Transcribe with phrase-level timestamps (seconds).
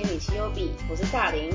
[0.00, 1.50] 听米奇优比，我是大林。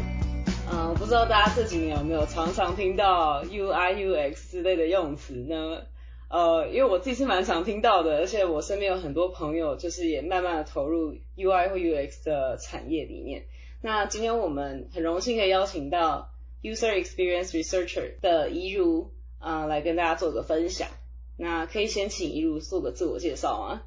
[0.70, 5.84] 嗯，不知道大家这几年有没有常常听到 UI、UX 之类的用词呢？
[6.28, 13.46] 呃，因为我自己是蛮常听到的，而且我身边有很多朋友，就是也慢慢的投入 UI 或 UX 的产业里面。
[13.82, 16.32] 那今天我们很荣幸可以邀请到
[16.62, 20.90] User Experience Researcher 的怡如，啊，来跟大家做个分享。
[21.38, 23.84] 那可以先请怡如做个自我介绍吗？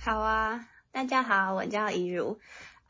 [0.00, 2.40] 好啊，大家好，我叫怡如。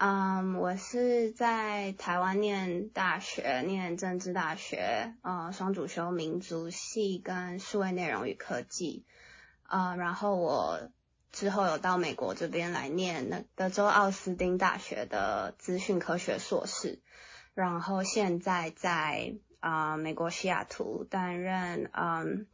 [0.02, 9.04] 嗯，我是在台湾念大学，念政治大学，呃，双主修民族系跟数位内容与科技，
[9.68, 10.90] 呃，然后我
[11.32, 17.02] 之后有到美国这边来念那德州奥斯汀大学的资讯科学硕士，
[17.52, 22.46] 然后现在在啊美国西雅图担任嗯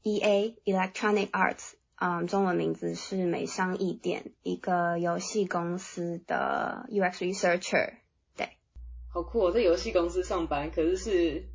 [0.00, 1.74] E A Electronic Arts。
[2.06, 7.94] 嗯，中文名字是美商易点，一个游戏公司的 UX researcher。
[8.36, 8.50] 对，
[9.10, 11.48] 好酷哦，在游戏公司上班，可是是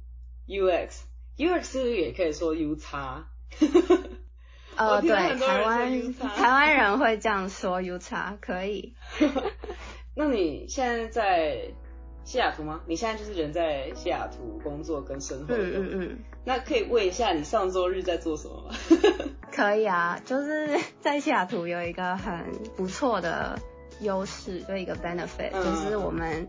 [0.48, 3.30] UX，UX 是不是也可以说 U 叉？
[4.76, 8.96] 呃，对，台湾台湾人会这样说 U 叉，可以。
[10.18, 11.74] 那你现在在？
[12.24, 12.82] 西雅图吗？
[12.86, 15.54] 你现在就是人在西雅图工作跟生活。
[15.54, 16.20] 嗯嗯嗯。
[16.46, 18.76] 那可以问一下你上周日在做什么吗？
[19.52, 22.46] 可以啊，就是在西雅图有一个很
[22.76, 23.58] 不错的
[24.02, 26.48] 优势，就一个 benefit，就是我们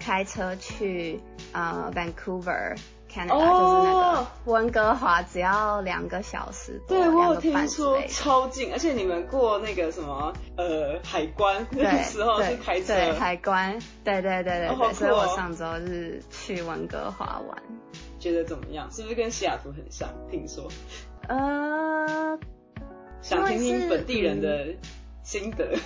[0.00, 1.20] 开车去
[1.52, 2.76] 呃 Vancouver。
[3.12, 17.62] Canada 就是那个温哥华，只要两个小时，对我有听说超近，而且你们过那个什么呃海关那个 时候是开车，对海关，对对对对对，所以我上周是去温哥华玩，
[18.18, 18.90] 觉得怎么样？
[18.92, 20.08] 是不是跟西雅图很像？
[20.30, 20.68] 听说，
[21.28, 22.38] 呃，
[23.22, 24.66] 想听听本地人的
[25.22, 25.76] 心得。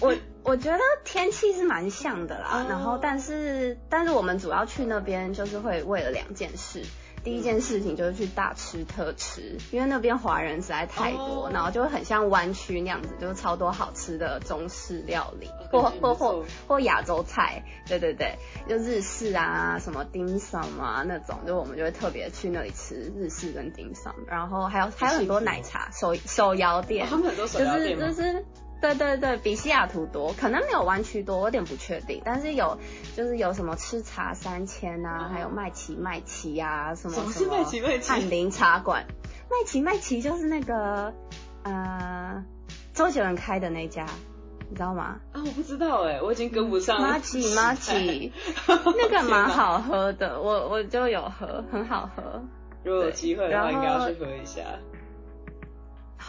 [0.00, 6.82] 我我觉得天气是蛮像的啦，然后但是但是我们主要去那边就是会为了两件事，
[7.22, 18.34] 第一件事情就是去大吃特吃，因为那边华人实在太多，然后就会很像湾区那样子，就是超多好吃的中式料理，或或或或亚洲菜，对对对，
[18.66, 28.44] 就日式啊，什么丁 m 啊那种，就我们就会特别去那里吃日式跟丁 m 然后还有还有很多奶茶手手摇店，他们很多手摇店就是就是。
[28.80, 32.22] 对对对，比西雅图多，可能没有湾区多，我有点不确定。
[32.24, 32.78] 但是有，
[33.16, 37.32] 就是有什么吃茶三千啊，还有麦奇麦奇啊，什么什么。
[37.32, 38.10] 什么是麦奇麦奇？
[38.10, 39.06] 翰林茶馆。
[39.50, 41.12] 麦奇麦奇就是那个
[41.64, 42.44] 呃，
[42.94, 44.06] 周杰伦开的那家，
[44.68, 45.20] 你知道吗？
[45.32, 47.02] 啊，我不知道哎，我已经跟不上。
[47.02, 48.32] 马奇马奇，
[48.66, 52.42] 那个蛮好喝的，我我就有喝，很好喝。
[52.82, 54.62] 如果有机会的话，应该要去喝一下。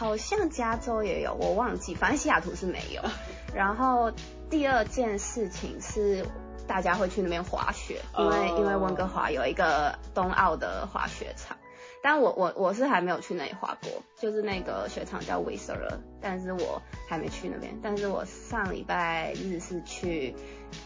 [0.02, 3.00] 好像加州也有，我忘记，反正西雅图是没有。
[3.54, 4.10] 然后
[4.50, 6.26] 第二件事情是
[6.66, 11.56] 大家会去那边滑雪，因为因为温哥华有一个冬奥的滑雪场。
[12.02, 17.78] 但我我我是还没有去那里滑过，就是那个雪场叫 Whistler，但是我还没去那边。
[17.80, 20.34] 但是我上礼拜日是去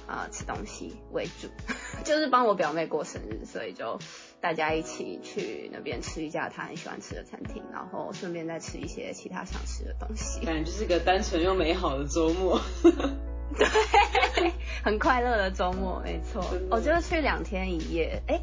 [0.07, 1.49] 啊吃东西为主，
[2.05, 3.99] 就是帮我表妹过生日，所以就
[4.41, 10.45] 大家一起去那边吃一家他很喜欢吃的餐厅，然后顺便再吃一些其他想吃的东西。
[10.45, 12.61] 感觉就是个单纯又美好的周末。
[13.57, 14.53] 对，
[14.85, 16.45] 很快乐的周末，没错。
[16.71, 18.41] 我就去两天一夜，哎。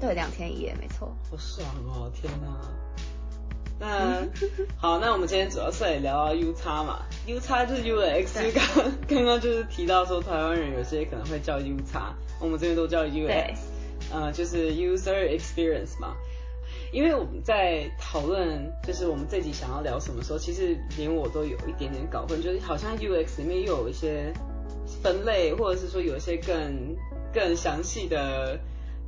[0.00, 1.14] 对，两天一夜，没错。
[1.30, 2.60] 好爽哦，天哪！
[3.78, 4.26] 那
[4.76, 13.56] 好，那我们今天主要是来聊 U 叉嘛，U 叉就是 U 的 X，刚刚刚就是提到说台湾人有些可能会叫 U 叉，我们这边都叫 UX，
[14.10, 16.16] 呃，就是 User Experience 嘛。
[16.92, 24.32] 因为我们在讨论就是我们这集想要聊什么时候，其实连我都有一点点搞混，就是好像 UX 里面又有一些
[25.02, 26.96] 分类，或者是说有一些更
[27.32, 28.58] 更详细的。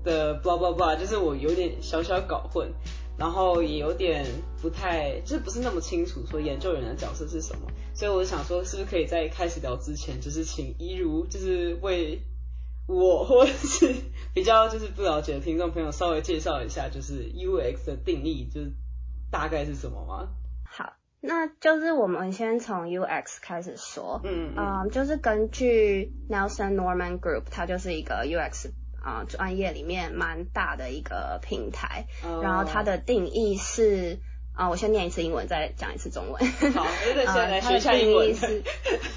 [0.05, 2.69] 的 blah blah blah，就是我有点小小搞混，
[3.17, 4.27] 然后也有点
[4.61, 12.21] 不太，就是不是那么清楚说研究员的角色是什么，所以我想说，是不是可以在开始聊之前，就是请一如就是为
[12.87, 13.95] 我或者是
[14.35, 18.73] 比较就是不了解的听众朋友稍微介绍一下，就是 UX 的定义就是
[19.31, 20.29] 大概是什么吗？
[20.65, 28.71] 好，那就是我们先从 UX 开始说，嗯嗯，就是根据 Nelson Norman Group，它就是一个 UX。
[29.05, 32.07] 啊，专业里面蛮大的一个平台，
[32.41, 34.21] 然后它的定义是
[34.55, 36.41] 啊，我先念一次英文，再讲一次中文。
[36.73, 38.33] 好，现在来学一下英文。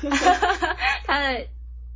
[1.05, 1.45] 它的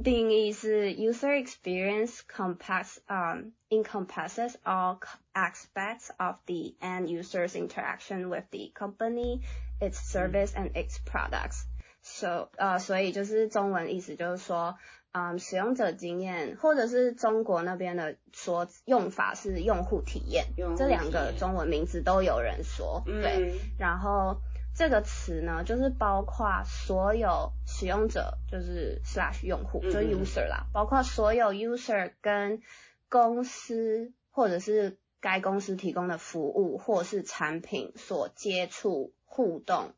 [0.02, 4.99] 定义是 user experience compass um encompasses all
[5.32, 9.40] aspects of the end user's interaction with the company,
[9.81, 11.64] its service and its products.
[12.02, 14.76] So 呃，所以就是中文意思就是说。
[15.16, 20.44] 嗯，使用者经验，或者是中国那边的说用法是用户体验，
[20.76, 23.61] 这两个中文名字都有人说，对。
[23.78, 24.40] 然后
[24.79, 32.61] 这个词呢，就是包括所有使用者，就是 slash 用户，就是 user 啦，包括所有 user 跟
[33.09, 39.91] 公司或者是该公司提供的服务或是产品所接触互动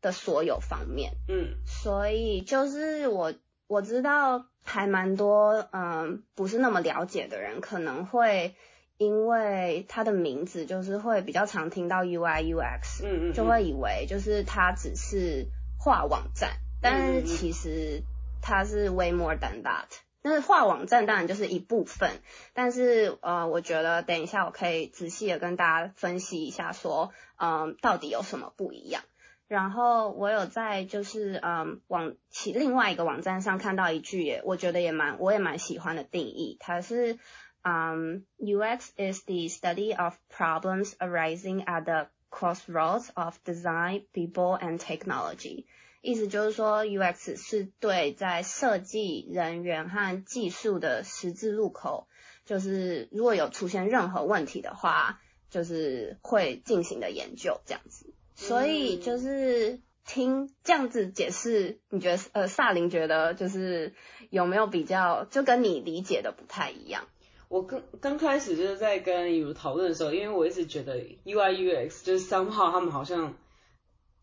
[0.00, 1.12] 的所有方面。
[1.28, 3.32] 嗯，所以就是我。
[3.70, 8.56] 我知道还蛮多，嗯，不是那么了解的人，可能会
[8.98, 15.46] 因为它的名字就是会比较常听到 UI UX，嗯嗯，就会以为就是它只是
[15.78, 18.02] 画网站，但是其实
[18.42, 19.86] 它是 way more than that。
[20.20, 22.10] 但是画网站当然就是一部分，
[22.52, 29.02] 但是呃，我觉得等一下我可以仔细的跟大家分析一下，说嗯，到底有什么不一样。
[29.46, 37.18] 然后我有在就是嗯网其另外一个网站上看到一句，我觉得也蛮我也蛮喜欢的定义，它是
[37.64, 44.78] Um, UX is the study of problems arising at the crossroads of design, people and
[44.78, 45.66] technology。
[46.00, 52.06] 意思就是说 UX 是对在设计人员和技术的十字路口，
[52.46, 55.20] 就是如果有出现任何问题的话，
[55.50, 58.14] 就是会进行的研究这样子。
[58.36, 63.92] 所以就是听这样子解释，你觉得呃，萨林觉得就是
[64.30, 67.08] 有没有比较，就跟你理解的不太一样？
[67.48, 73.36] 我刚刚开始就是在跟雨如讨论的时候，因为我一直觉得 UI UX 就是 somehow 他们好像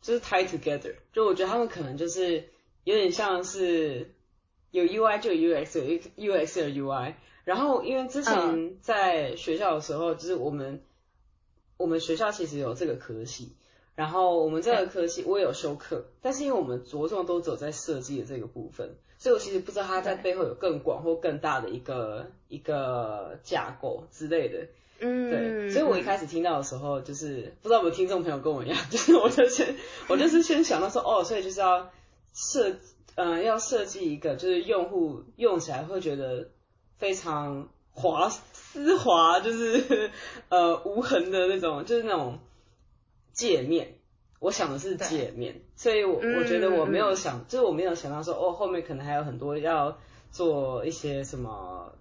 [0.01, 2.49] 就是 tie together，就我觉得他们可能就是
[2.83, 4.13] 有点像是
[4.71, 5.81] 有 UI 就有 UX，
[6.15, 7.15] 有 UX 有 UI。
[7.43, 10.83] 然后因为之前在学校的时候，就是我们
[11.77, 13.55] 我们学校其实有这个科系。
[13.95, 24.67] 然后我们这个科系我也有修课，但是因为我们着重都走在设计的这个部分，所以我其实不知道它在背后有更广或更大的一个一个架构之类的。
[24.99, 29.75] 嗯，对，所以我一开始听到的时候，就是不知道有没有听众朋友跟我一样，就是我就是
[30.09, 31.89] 我就是先想到说，哦，所以就是要
[32.33, 32.75] 设，
[33.15, 36.49] 嗯，要设计一个就是用户用起来会觉得
[36.97, 40.11] 非常滑丝滑，就是
[40.49, 42.39] 呃无痕的那种，就是那种。
[43.35, 43.99] 界面，
[44.39, 49.99] 我想的是界面，所以我我觉得我没有想，就是我没有想到说，哦，后面可能还有很多要
[50.31, 51.93] 做一些什么，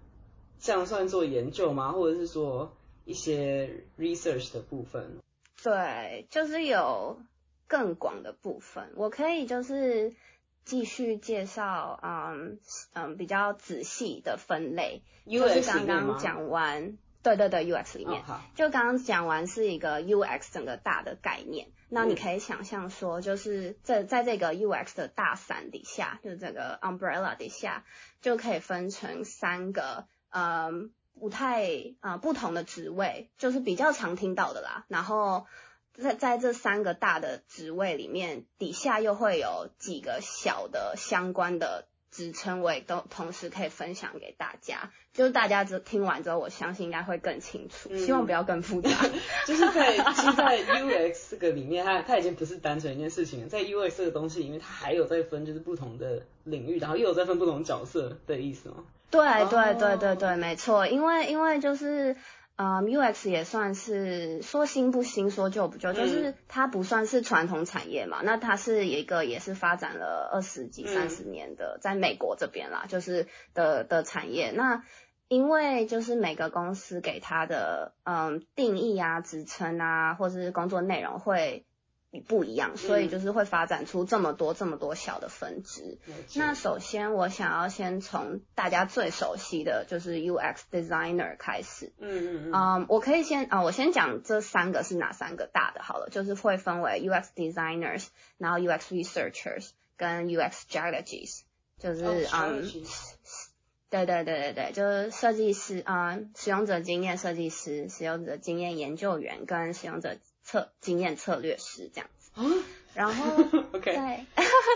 [0.59, 1.91] 这样算做研究吗？
[1.91, 2.73] 或者是说
[3.03, 5.19] 一些 research 的部分？
[5.61, 7.19] 对，就是有
[7.67, 10.13] 更广的部分，我可以就是
[10.63, 12.59] 继续介绍，嗯
[12.93, 16.97] 嗯，比较仔细的分类，就是刚刚讲完。
[17.25, 18.21] 对对对，UX 里面，
[18.53, 27.83] 就刚刚讲完是一个 UX 整个大的概念，那你可以想象说，就是在在这个 UX 的大伞底下，就是这个 umbrella 底下，
[28.21, 34.85] 就可以分成三个，嗯，不太啊不同的职位，就是比较常听到的啦。
[34.87, 35.47] 然后
[35.95, 41.87] 在在这三个大的职位里面，底下又会有几个小的相关的。
[42.15, 48.89] 职称我也都同时可以分享给大家，就是大家这听完之后，我相信应该会更清楚，希望不要更复杂。
[49.45, 58.85] 就是在在 UX 这个里面，它它已经不是单纯一件事情了，在 UX 这个东西里面，它还有在分就是不同的领域，然后又有在分不同角色的意思吗？
[59.11, 62.15] 对对对对对，没错，因为因为就是。
[62.57, 68.21] 嗯，UX 也算是说新不新，说旧不旧，就是它不算是传统产业嘛。
[68.23, 74.51] 那它是一个也是发展了二十几、三十年的，在美国这边啦，就是的的产业。
[74.51, 74.83] 那
[75.27, 81.65] 因为就是每个公司给它的嗯定义啊、职称啊，或者是工作内容会。
[82.21, 85.97] 不一样，所以就是会发展出这么多这么多小的分支。
[86.35, 91.93] 那首先我想要先从大家最熟悉的就是 UX designer 开始。
[91.99, 92.85] 嗯嗯嗯。
[92.89, 98.07] 我可以先啊，我先讲这三个是哪三个大的好了，就是会分为 UX designers，
[98.37, 101.41] 然后 UX researchers 跟 UX strategies，
[101.79, 102.69] 就是嗯，
[103.89, 110.17] 对对对对对，就是设计师啊，使用者经验设计师、使用者经验研究员跟使用者。
[110.45, 113.43] 策经验策略师这样子，然后
[113.83, 114.23] 在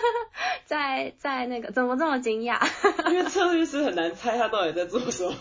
[0.65, 2.59] 在在那个怎么这么惊讶？
[3.09, 5.35] 因为策略师很难猜他到底在做什么。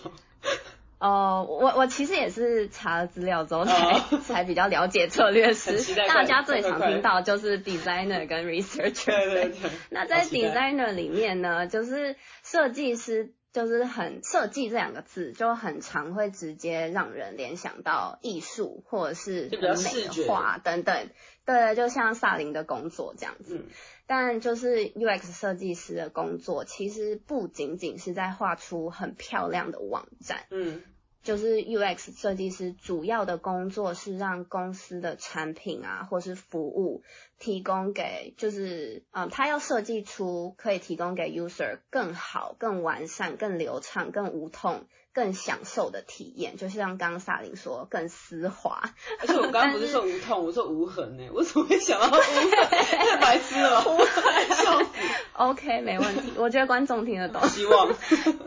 [1.01, 5.95] 哦，我我其实也是查了资料之后才才比较了解策略师。
[6.07, 9.07] 大家最常听到就是 designer 跟 researcher。
[9.07, 9.71] 对对对。
[9.91, 21.09] 那在 designer 里面呢，就是设计师就是很设计这两个字，就很常会直接让人联想到艺术或者是很美的画等等。
[21.45, 23.65] 对，就像萨林的工作这样子。
[24.07, 30.45] 但就是 UX 设计师的工作，其实不仅仅是在画出很漂亮的网站。
[30.51, 30.83] 嗯。
[31.29, 37.03] 就是 UX 设计师主要的工作是让公司的产品啊，或是服务
[37.39, 44.87] 提供给，就是嗯，他要设计出可以提供给 user 更好、更完善、更流畅、更无痛。
[45.19, 48.95] 更享受的体验，就像刚刚萨琳说，更丝滑。
[49.19, 51.29] 而且我刚刚不 是说无痛，我说无痕呢？
[51.35, 52.51] 我怎么会想到无痕？
[52.71, 54.87] 太白痴了，无痕，笑死。
[55.35, 57.45] OK，没问题，我觉得观众听得懂。
[57.49, 57.93] 希望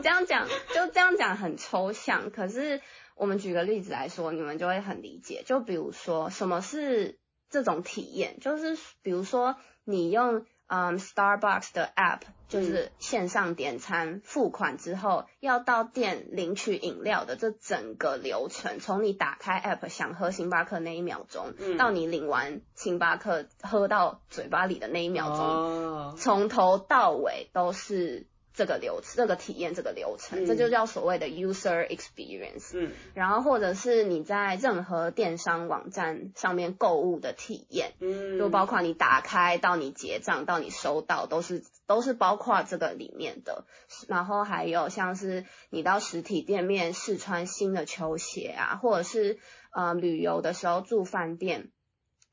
[0.02, 2.80] 这样讲，就这样讲很抽象，可是
[3.16, 5.42] 我们举个例子来说，你们就会很理解。
[5.44, 7.18] 就比如说，什么是
[7.50, 8.40] 这种体验？
[8.40, 10.46] 就是比如说，你用。
[10.74, 28.26] 嗯，Starbucks 的 App 就是线上点餐付款之后，要到店领取饮料的这整个流程，从你打开 App 想喝星巴克那一秒钟，到你领完星巴克喝到嘴巴里的那一秒钟，从头到尾都是。
[28.54, 32.70] 这个流这个体验这个流程，这就叫所谓的 user experience。
[32.74, 43.64] 嗯，然后或者是你在任何电商网站上面购物的体验，嗯，就包括你打开到你结账到你收到，都是都是包括这个里面的。
[44.08, 49.38] 然后还有像是你到实体店面试穿新的球鞋啊，或者是
[49.70, 51.70] 呃旅游的时候住饭店。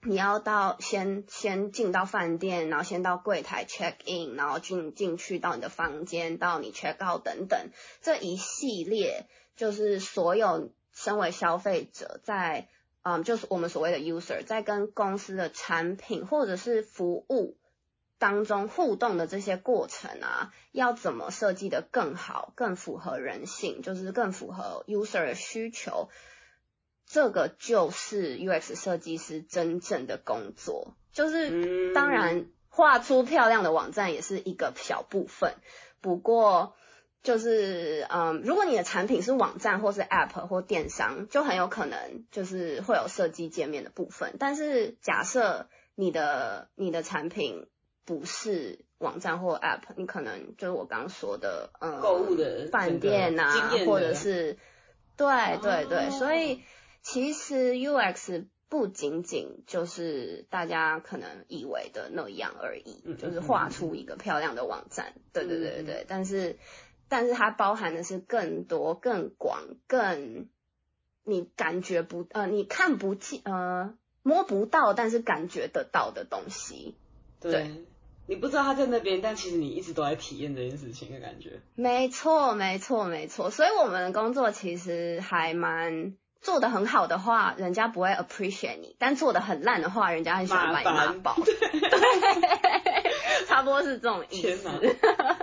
[0.02, 7.70] 你要到先先进到饭店，然后先到柜台 check in，然后进进去到你的房间，到你 check out 等等，
[8.02, 9.28] 这一系列
[9.58, 12.70] 就是所有身为消费者在，
[13.02, 17.58] 嗯，就是我们所谓的 user 在跟公司的产品或者是服务
[18.18, 26.10] 当中互动的这些过程啊，要怎么设计的更好，更符合人性，就是更符合 user 的需求。
[27.12, 35.56] 这个就是 UX 设计师真正的工作，就是当然画出漂亮的网站也是一个小部分，
[36.02, 36.76] 不过
[37.24, 44.36] 就是嗯，如果你的产品是网站或是 App 或电商，就很有可能就是会有设计界面的部分。
[44.38, 47.68] 但是假设你的你的产品
[48.06, 53.52] 不是网站或 App，你可能就是我刚说的嗯，购物的饭店啊，
[53.88, 54.60] 或者是
[55.18, 56.62] 对对对，所以。
[57.12, 66.06] 其实 UX 不仅仅就是大家可能以为的那样而已，就是画出一个漂亮的网站，对对对对对。
[66.08, 66.60] 但是，
[67.08, 70.50] 但是它包含的是更多、更广、更
[71.24, 76.94] 你感觉不呃，你看不见呃，摸不到，但是感觉得到的东西。
[77.42, 77.72] 对，
[78.28, 81.60] 你不知道他在那边，但其实你一直都在体验这件事情的感觉。
[81.74, 83.50] 没错，没错，没错。
[83.50, 86.16] 所以我们的工作其实还蛮。
[86.42, 91.36] 做的很好的话，人家不会 appreciate 你；但做的很烂的话，人家很喜欢把你骂爆。
[91.44, 92.10] 对，
[93.48, 94.70] 差不多是这种意思。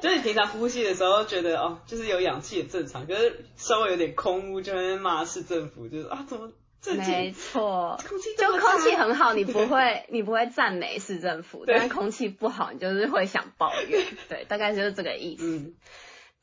[0.00, 6.50] 就是你平常呼吸的时候觉得哦，就是有氧气也正常，可是稍微有点空污就会骂市政府，就是啊怎么？
[6.96, 7.98] 没错，
[8.38, 14.04] 就空气很好，你不会 你不会赞美市政府；但空气不好，你就是会想抱怨。
[14.28, 15.74] 对，大概就是这个意思。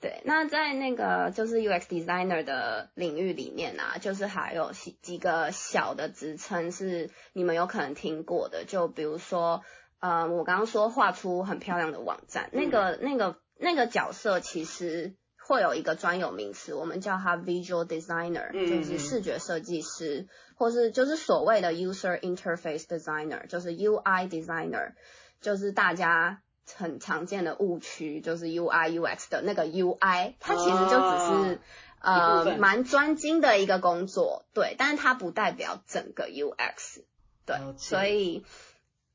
[0.03, 9.63] 对，那在那个就是 UX designer 的领域里面啊，就是还有几几个小的职称是你们有可能听过的，就比如说，
[10.01, 24.95] 呃，我刚刚说画出很漂亮的网站，那个那个那个角色其实会有一个专有名词，我们叫它 visual designer，就是视觉设计师，或是就是所谓的 user interface designer，就是 UI designer，
[25.39, 26.41] 就是大家。
[26.75, 31.60] 很常见的误区就是 U I U X 的那个 U I，它其实就只是
[32.00, 37.03] 呃蛮专精的一个工作，对，但是它不代表整个 U X，
[37.46, 38.46] 对，所以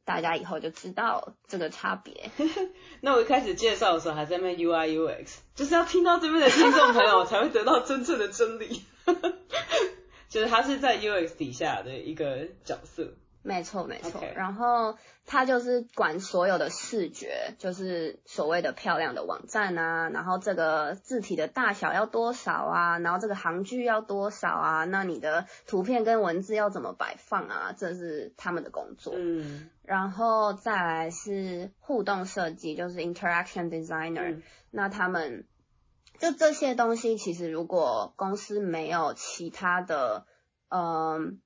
[0.04, 2.30] 大家以后就知道这个差别。
[3.00, 8.84] 那我一开始介绍的时候还在那 U I U X，就是要听到这边的听众朋友 才会得到真正的真理，
[10.28, 13.14] 就是他是在 U X 底下的一个角色。
[13.42, 14.22] 没错，没错。
[14.34, 20.10] 然后他就是管所有的视觉，就是所谓的漂亮的网站啊。
[20.10, 22.98] 然后这个字体的大小要多少啊？
[22.98, 24.84] 然后这个行距要多少啊？
[24.84, 27.74] 那你的图片跟文字要怎么摆放啊？
[27.74, 29.14] 这是他们的工作。
[29.16, 29.70] 嗯。
[29.82, 34.42] 然后再来是互动设计，就是 interaction designer。
[34.70, 35.46] 那他们
[36.18, 40.26] 就这些东西，其实如果公司没有其他的，
[40.68, 41.40] 嗯。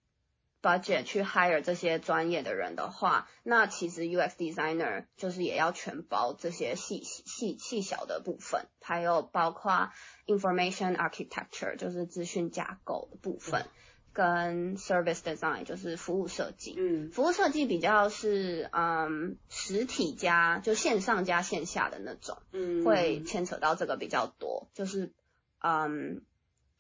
[0.63, 9.91] Budget 去 hire 这些专业的人的话，那其实 UX designer 就是也要全包这些细细细小的部分，还有包括
[10.27, 13.67] information architecture 就是资讯架构的部分，
[14.13, 16.75] 跟 service design 就是服务设计。
[16.79, 22.39] 嗯服务设计比较是嗯实体加就线上加线下的那种。
[22.53, 25.13] 嗯，会牵扯到这个比较多，就是
[25.61, 26.23] 嗯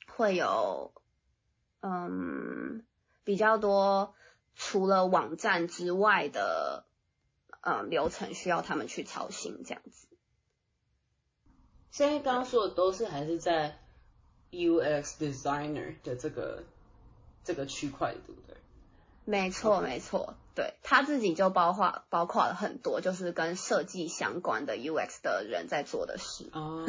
[0.06, 0.92] 会有
[1.80, 2.84] 嗯
[3.24, 4.14] 比较多
[4.54, 6.84] 除了网站之外的
[7.60, 10.06] 呃流程需要他们去操心这样子。
[11.90, 13.78] 现在刚刚说的都是还是在
[14.50, 16.64] UX designer 的这个
[17.44, 18.56] 这个区块，对不对？
[19.24, 26.50] 没错，没错，对他自己就包括包括了很多就是跟设计相关的 UX 的人在做的事。
[26.52, 26.84] 哦，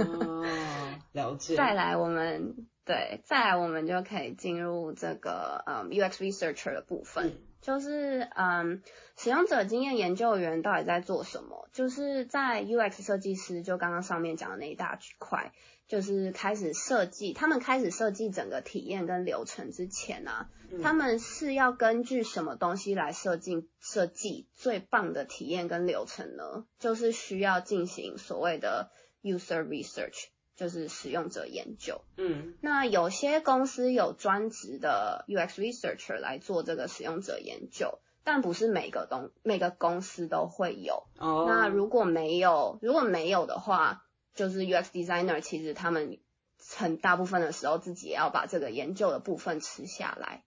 [1.13, 1.55] 了解。
[1.55, 8.81] 再来，我们对，再来我们就可以进入这个嗯 UX researcher 的部分，嗯就是嗯
[9.15, 11.69] 使用者经验研究员到底在做什么？
[11.71, 15.53] 就是在 UX 设计师，就刚刚上面讲的那一大块，
[15.87, 26.65] 就是开始设计，他们开始设计整个体验跟流程之前啊，嗯他们是要根据什么东西来设计设计最棒的体验跟流程呢？
[26.79, 28.89] 就是需要进行所谓的
[29.21, 32.01] user research，就是使用者研究。
[32.17, 41.03] 嗯那有些公司有专职的 UX researcher 来做这个使用者研究，但不是每个东每个公司都会有。
[41.19, 46.19] 哦，那如果没有，如果没有的话，就是 UX designer 其实他们
[46.57, 50.43] 很大部分的时候自己也要把这个研究的部分吃下来。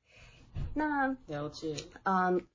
[0.74, 1.76] 那了解。
[2.04, 2.46] 嗯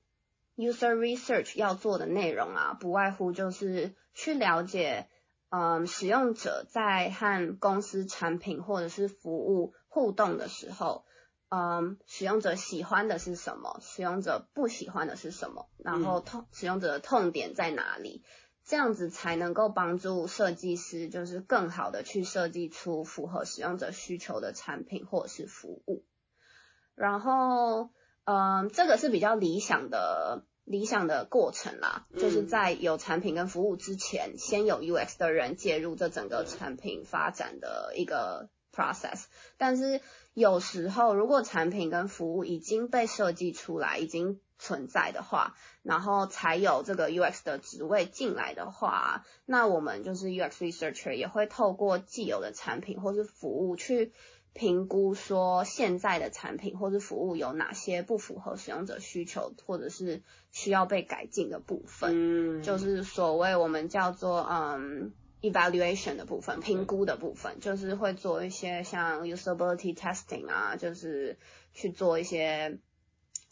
[0.56, 5.08] ，user research 要做的内容啊，不外乎就是去了解，
[5.50, 11.04] 嗯，使用者在和公司产品或者是服务互动的时候，
[11.48, 18.24] 嗯，使用者喜欢的是什么，使用者不喜欢的是什么，然后痛使用者的痛点在哪里，
[18.64, 26.04] 这样子才能够帮助设计师就是更好的去设计出符合使用者需求的产品或者是服务。
[26.94, 27.90] 然后，
[28.24, 39.24] 嗯，这个是比较理想的理想的过程啦，嗯就是在有产品跟服务之前，先有 UX 的人介入这整个对产品发展的一个 process。
[39.56, 40.00] 但是
[40.34, 54.12] 有时候，如果产品跟服务已经被设计出来，已经存在的话，然后才有这个 UX 的职位进来的话，那我们就是 UX researcher 也会透过既有的产品或是服务去
[54.52, 60.22] 评估说现在的产品或是服务有哪些不符合使用者需求，或者是
[60.52, 65.12] 需要被改进的部分，嗯，就是所谓我们叫做嗯。
[65.42, 71.36] evaluation 的部分，评估的部分，就是会做一些像 usability testing 啊，就是
[71.74, 72.78] 去做一些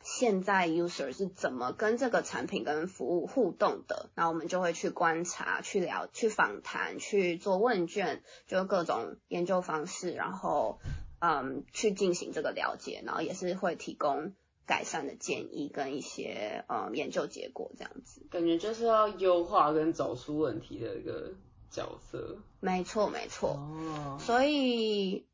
[0.03, 10.79] 现在 user 是怎么跟这个产品跟服务互动的，那我们就会去观察、去聊、去访谈、去做问卷，就各种研究方式，然后
[11.19, 14.33] 嗯去进行这个了解，然后也是会提供
[14.67, 18.27] 改善的建议跟一些嗯研究结果这样子。
[18.31, 21.35] 感觉就是要优化跟找出问题的一个
[21.71, 22.39] 角色。
[22.61, 23.51] 没错，没错。
[23.51, 25.27] 哦，所以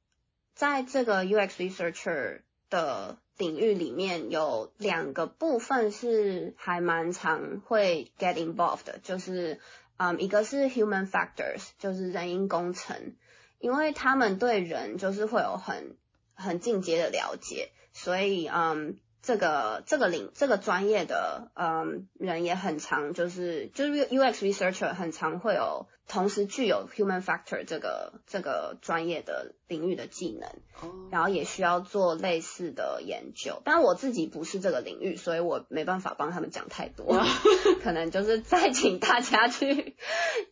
[0.55, 9.61] 在这个 UX researcher 的领域里面，有两个部分是还蛮常会 get involved 的，就是
[9.97, 13.15] 嗯，一个是 human factors，就是人因工程，
[13.59, 15.97] 因为他们对人就是会有很
[16.35, 18.99] 很进阶的了解，所以嗯。
[19.27, 30.49] 这个这个领这个专业的嗯人也很常就是就是 UX researcher 很常会有同时具有 human factor 这个这个专业的领域的技能，
[30.81, 33.61] 哦，然后也需要做类似的研究。
[33.65, 37.21] 但我自己不是这个领域，所以我没办法帮他们讲太多，
[37.83, 39.97] 可能就是再请大家去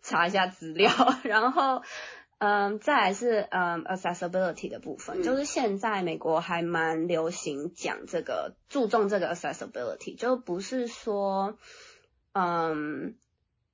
[0.02, 0.90] 查一下资料，
[1.22, 1.84] 然后。
[2.44, 11.56] 嗯，再来是嗯 accessibility 的部分，嗯就是现在美国还蛮流行讲这个，注重这个 accessibility，就不是说
[12.32, 13.14] 嗯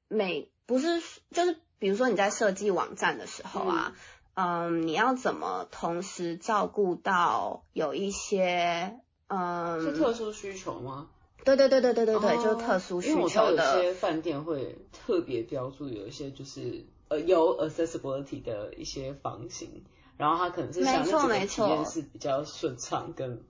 [0.09, 1.01] 每不是
[1.33, 3.97] 就是比如说你在设计网站的时候啊，
[4.35, 11.09] 嗯你要怎么同时照顾到有一些嗯是特殊需求吗？
[11.45, 19.85] 对对对对对对对，哦就是特殊需因为我知道有求的，些饭店会特别标注有一些就是呃有 accessibility 的一些房型，
[20.16, 23.44] 然后他可能是想让整个体验是比较顺畅跟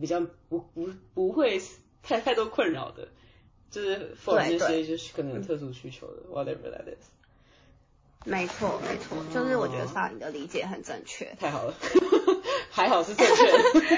[0.00, 1.60] 比较不不不会
[2.02, 3.08] 太太多困扰的，
[3.70, 7.04] 就是 for 些就是可能有特殊需求的 whatever that is，
[8.24, 11.26] 没错没错，就是我觉得萨你的理解很正确。
[11.38, 11.74] 太好了，
[12.70, 13.96] 还好是正确的，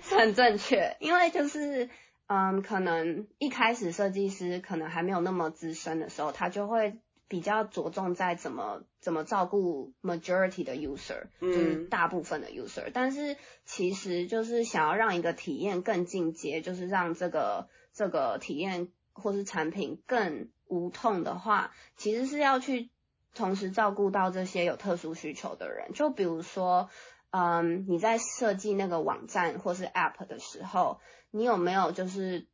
[0.16, 1.90] 很正确，因为就是
[2.28, 12.90] 嗯，可能一开始设计师可能还没有那么资深的时候，他就会比较着重在怎么怎么照顾 majority 的 user，就是大部分的 user。
[12.92, 22.90] 但是其实就是想要让一个体验更进阶，就是让这个这个体验或是产品更无痛的话，其实是要去
[23.34, 25.92] 同时照顾到这些有特殊需求的人。
[25.92, 26.88] 就比如说，
[27.30, 30.98] 嗯，你在设计那个网站或是 app 的时候，
[31.30, 32.46] 你有没有就是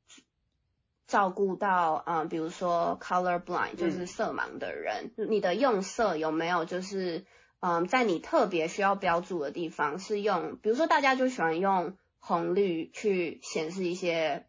[1.07, 7.27] 照顾到，嗯，比如说 color blind 就是色盲的人，你的用色有没有就是，
[7.61, 14.47] 嗯，在你特别需要标注的地方是用，比如说大家就喜欢用红绿去显示一些，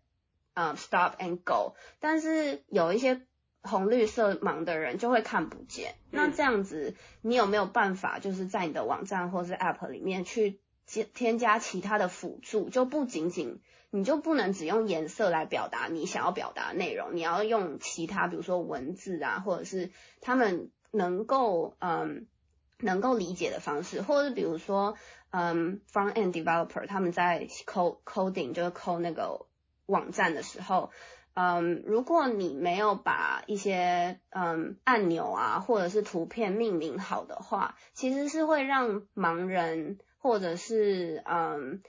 [0.53, 3.21] 嗯，stop and go，但是有一些
[3.61, 13.59] 红绿色盲的人就会看不见，那这样子你有没有办法就是在你的网站或是 app 里面去添添加其他的辅助，就不仅仅。
[13.95, 22.27] 你就不能只用颜色来表达你想要表达的内容，你要用其他，比如说文字啊，或者是他们能够嗯
[22.77, 24.97] 能够理解的方式，或者是比如说
[25.29, 29.45] 嗯 front end developer 他们在 code coding 就是 code 那个
[29.85, 30.91] 网站的时候，
[31.33, 41.81] 嗯，如果你没有把一些嗯按钮啊或者是图片命名好的话，其实是会让盲人或者是嗯。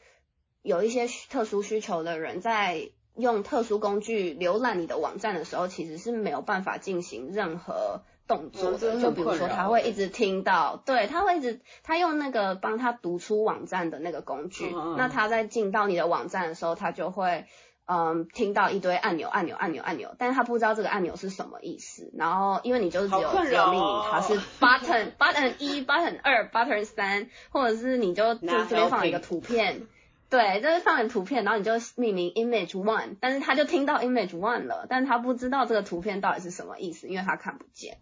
[0.67, 9.01] 有一些特殊需求的人在用特殊工具浏览你的网站的时候，其实是没有办法进行任何动作的。
[9.01, 17.47] 就比如说，他会一直听到，对他会一直他用那个帮他读出网站的那个工具，那他在进到你的网站的时候，他就会
[17.87, 22.11] 嗯听到一堆按钮、按钮、按钮、按钮，但是他不知道这个按钮是什么意思。
[22.19, 29.87] 然后因为你就是只有只有命令它是 button button 一 button 二 button 三，或者是你就就这边放一个图片。
[30.29, 37.99] 对，就是放点图片，然后你就命名 image one，但是他就听到 image one 了，但是他不知道这个图片到底是什么意思，因为他看不见。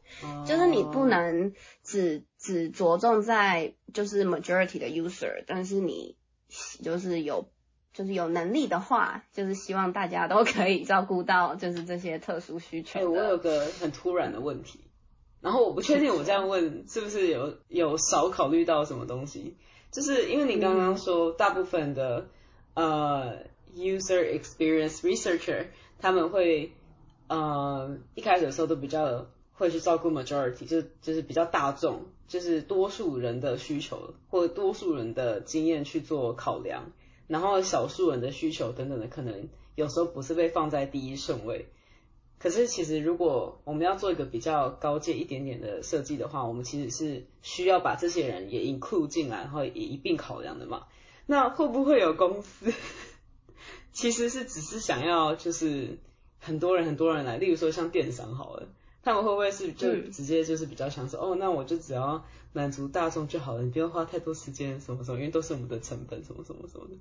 [0.47, 6.17] 就是你不能只只着重在就是 majority 的 user，但是你
[6.83, 7.51] 就是有
[7.93, 13.01] 就是有能力的话，就是希望大家都可以照顾到就是这些特殊需求。
[13.01, 14.81] 哎，我有个很突然的问题，
[15.43, 19.59] 然后我不确定我这样问是不是有有少考虑到什么东西。
[19.95, 22.27] 就是因为你刚刚说，大部分的
[22.75, 23.45] 呃
[23.77, 25.67] user experience researcher
[26.01, 26.73] 他们会
[27.29, 36.91] 呃一开始的时候都比较会去照顾 majority，就就是比较大众，就是多数人的需求或多数人的经验去做考量，
[37.29, 41.69] 然后少数人的需求等等的，可能有时候不是被放在第一顺位。
[42.45, 50.85] 可是其实，如果我们要做一个比较高阶一点点的设计的话，我们其实是需要把这些人也 include 进来，然后也一并考量的嘛。
[51.25, 52.71] 那会不会有公司
[53.95, 55.99] 其实是只是想要就是
[56.39, 58.69] 很多人很多人来，例如说像电商好了，
[59.03, 66.95] 他们会不会是就直接就是比较想说，哦，那我就只要满足大众就好了，你不用花太多时间什么什么，因为都是我们的成本什么什么什么的。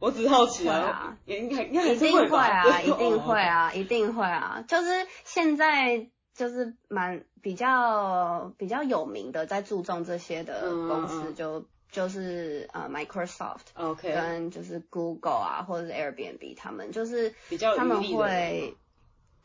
[0.00, 4.64] 我只是好奇啊，应该应该一定会啊，一定会啊，一定会啊。
[4.66, 18.74] 就是现在就是蛮比较比较有名的，在注重这些的公司，就就是呃 Microsoft，OK，跟就是 Google 啊，或者是 Airbnb，他们就是比较他们会，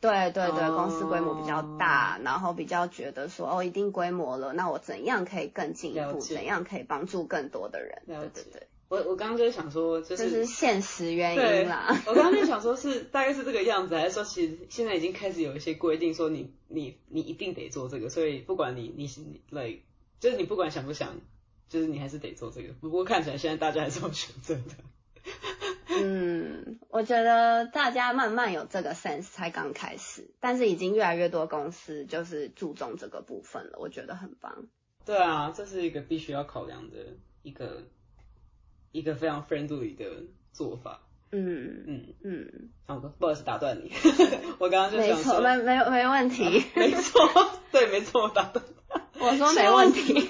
[0.00, 8.02] 对对对，公司规模比较大，然后比较觉得说哦，一定规模了，那我怎样可以更进一步，怎样可以帮助更多的人？
[8.06, 8.66] 对对对。
[8.88, 12.00] 我我刚刚就是想说，就是这是现实原因啦。
[12.06, 19.80] 我刚刚就想说，是大概是这个样子，还是说其实现在已经开始有一些规定，说你你你一定得做这个，所以不管你你你 like，
[20.20, 21.20] 就是你不管想不想，
[21.68, 22.72] 就是你还是得做这个。
[22.74, 24.76] 不过看起来现在大家还是有选择的。
[25.98, 34.68] 嗯，我觉得大家慢慢有这个 sense 才刚开始，但是已经越来越多公司就是注重这个部分了，我觉得很棒。
[35.04, 36.96] 对啊，这是一个必须要考量的
[37.42, 37.82] 一个。
[38.96, 40.04] 一个非常 friendly 的
[40.52, 41.00] 做法。
[41.32, 42.70] 嗯嗯嗯。
[42.86, 43.92] 好，不好意思打断你，
[44.58, 47.20] 我刚刚就想说，没没没问题，没错，
[47.70, 48.64] 对，没错，打断。
[49.18, 50.28] 我说 没问题。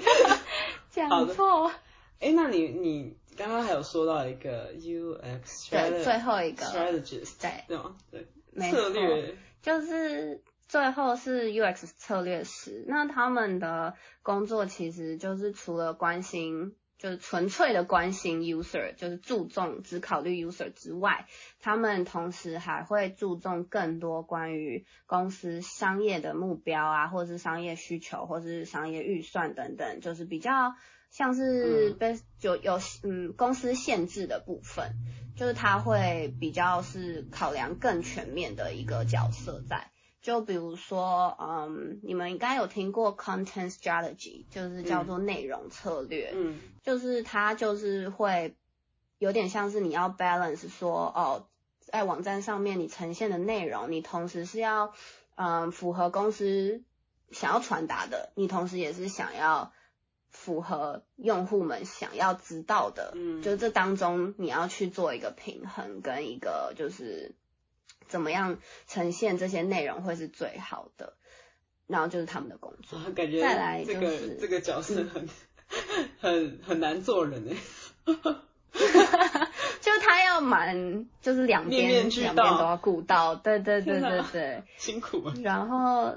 [0.89, 1.71] 讲错。
[2.19, 7.95] 哎，那你你刚刚还有说到一个 UX 对最后一个 strategist 对对吗？
[8.11, 16.75] 对，策略就是最后是 UX 策略师，那他们的工作其实就是除了关心。
[16.97, 21.27] 就是纯粹的关心 user，就是注重只考虑 user 之外，
[21.59, 30.73] 他们同时还会注重更多关于公司商业的目标啊，或者是商业需求，或者是商业预算等等，就是比较
[31.11, 34.95] 像是被就有嗯公司限制的部分，
[35.35, 39.91] 就是他会比较是考量更全面的一个角色在。
[40.27, 48.57] 就比如说，嗯，你们应该有听过 content strategy，就是叫做内容策略，嗯，就是它就是会
[49.19, 51.47] 有点像是你要 balance 说，哦，
[51.79, 54.93] 在网站上面你呈现的内容，你同时是要，
[55.35, 56.83] 嗯，符合公司
[57.31, 59.71] 想要传达的，你同时也是想要
[60.29, 67.33] 符合用户们想要知道的，嗯，就这当中你要去做一个平衡跟一个就是。
[68.07, 71.13] 怎么样呈现这些内容会是最好的？
[71.87, 72.99] 然后就是他们的工作。
[73.15, 75.29] 感觉再来这个这个角色很
[76.19, 77.55] 很很难做人哎。
[79.81, 85.31] 就他要蛮就是两边两边都要顾到，对对对对对，辛苦。
[85.43, 86.15] 然后。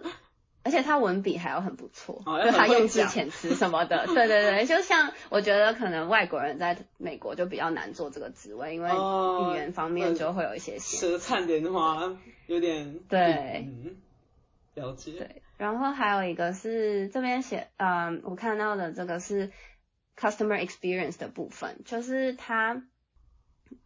[0.63, 12.15] 而且他文笔还要很不错，就他用字遣词什么的， 对对对，就像我觉得可能外国人在美国就比较难做这个职位，因为语言方面就会有一些舌灿莲花，
[12.47, 13.97] 有点对，嗯
[14.75, 15.13] 了解。
[15.13, 19.51] 对，然后还有一个是这边写，嗯，我看到的这个是
[20.19, 22.83] customer experience 的部分，就是它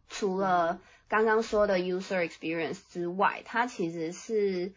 [0.09, 4.73] 除了刚刚说的 user experience 之外，它其实是。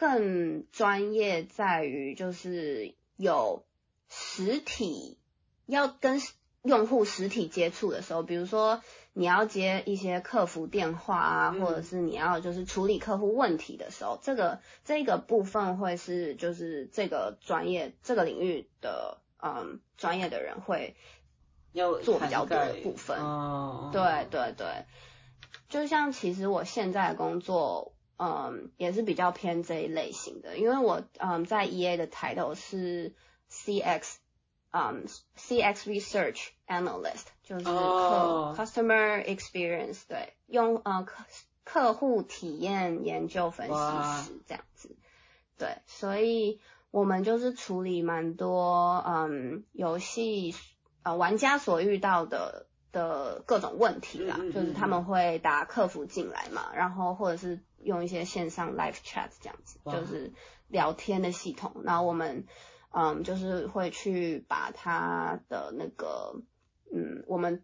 [0.00, 3.66] 更专业在于就是有
[4.08, 5.18] 实体
[5.66, 6.22] 要跟
[6.62, 8.80] 用户实体接触的时候，比如说
[9.12, 20.96] 你要接一些客服电话啊，或者是你要就是处理客户问题的时候，这个这个部分会是就是这个专业这个领域的嗯专业的人会
[21.72, 23.18] 要做比较多的部分。
[23.18, 24.66] 哦，对对对，
[25.68, 27.92] 就像其实我现在工作。
[28.22, 33.14] 嗯，也是比较偏这一类型的，因为我嗯在 E A 的 title 是
[33.48, 34.18] C X，
[34.72, 35.06] 嗯
[35.36, 41.24] C X Research Analyst，就是客 Customer Experience，对，用呃客
[41.64, 44.94] 客户体验研究分析师这样子，
[45.56, 50.54] 对，所以我们就是处理蛮多嗯游戏
[51.04, 57.60] 呃玩家所遇到的的各种问题啦，就是他们会打客服进来嘛，然后或者是。
[57.82, 60.32] 用一些线上 live chat 这样子，就是
[60.68, 61.82] 聊天的系统。
[61.84, 62.46] 然后我们，
[62.90, 66.42] 嗯，就是会去把他的那个，
[66.92, 67.62] 嗯，我们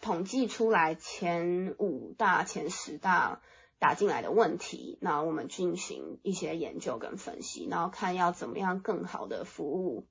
[0.00, 3.40] 统计出来前五大、前十大
[3.78, 10.06] 打进来的问题，然后我们进行一些研究跟分析，然后看要怎么样更好的服务。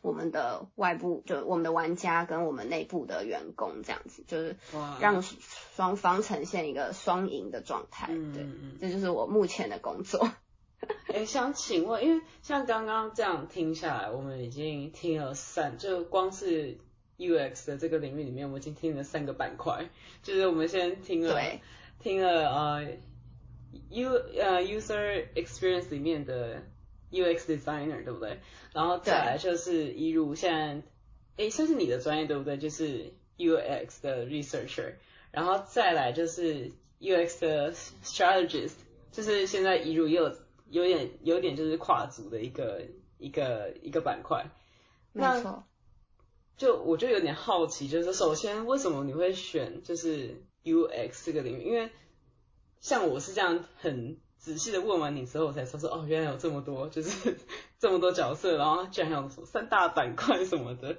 [0.00, 4.56] 我们的外部就我们的玩家跟我们内部的员工这样子，就是
[4.98, 8.06] 让双方呈现一个双赢的状态。
[8.08, 8.46] 对，
[8.80, 10.32] 这就是我目前的工作。
[11.06, 16.78] 哎，想请问，因为像刚刚这样听下来，我们已经听了三，就光是
[17.18, 19.88] UX 的这个领域里面，我们已经听了三个板块。
[20.22, 21.40] 就是我们先听了
[22.00, 22.84] 听了呃
[23.90, 26.62] U 呃 User Experience 里面的。
[27.12, 28.40] UX designer 对不对？
[28.72, 30.82] 然后再来就是一如现在，
[31.36, 32.56] 诶，算是你的专业对不对？
[32.56, 34.94] 就是 UX 的 researcher，
[35.30, 38.72] 然后再来就是 UX 的 strategist，
[39.12, 40.34] 就是现在一如也有
[40.70, 42.82] 有点有点就是跨组的一个
[43.18, 44.46] 一个一个板块。
[45.12, 45.64] 没错。
[46.56, 51.64] 就我就有点好奇，就是首先为什么你会选就是 UX 这个领域？
[51.68, 51.90] 因为
[52.80, 54.18] 像我是这样很。
[54.42, 57.36] 仔细的问完你之后，我才说说哦，原来有这么多，就是
[57.78, 60.98] 这么多角色，然后居然还有什么三大板块什么的。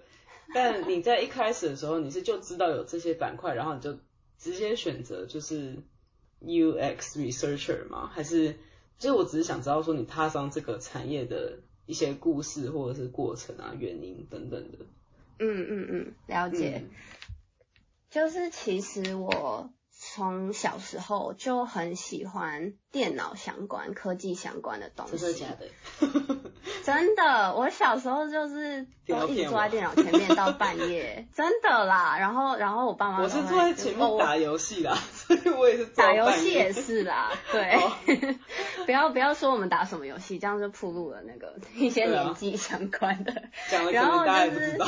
[0.54, 4.00] 但你在一开始的时候，你是就知道有这些板块，然后你就
[4.38, 5.76] 直接选择就是
[6.42, 8.10] UX researcher 吗？
[8.14, 8.54] 还是
[8.98, 14.78] 就是我只是想知道说你踏上这个产业的一些故事或者是过程啊、原因等等的。
[15.40, 16.86] 嗯嗯嗯，了解。
[18.10, 19.70] 就是其实我。
[20.16, 25.18] 从小时候就很喜欢电脑相关、科技相关的东西。
[25.18, 25.68] 真的假的？
[26.84, 32.18] 真的，我小时候就是都一直坐在电脑前面到半夜， 真的啦。
[32.20, 37.32] 然后，然后我爸妈我是坐在前面打游戏啦，所以我也是打游戏也是啦。
[37.52, 37.80] 对，
[38.86, 43.34] 不要不要说我们打什么游戏，这样就暴露了那个一些年纪相关的。
[43.72, 44.88] 讲了可能大家也不知道。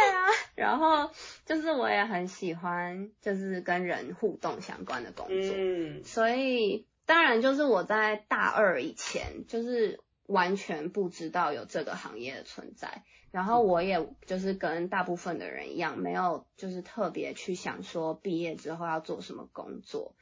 [0.00, 1.10] 对啊，然后
[1.46, 5.54] 就是我也很喜欢，就是跟人互动相关的工作。
[5.56, 13.02] 嗯，所以当然就是我在大二以前，就是完全不知道有这个行业的存在。
[13.30, 20.14] 然后我也就是跟大部分的人一样，没有就是特别去想说毕业之后要做什么工作。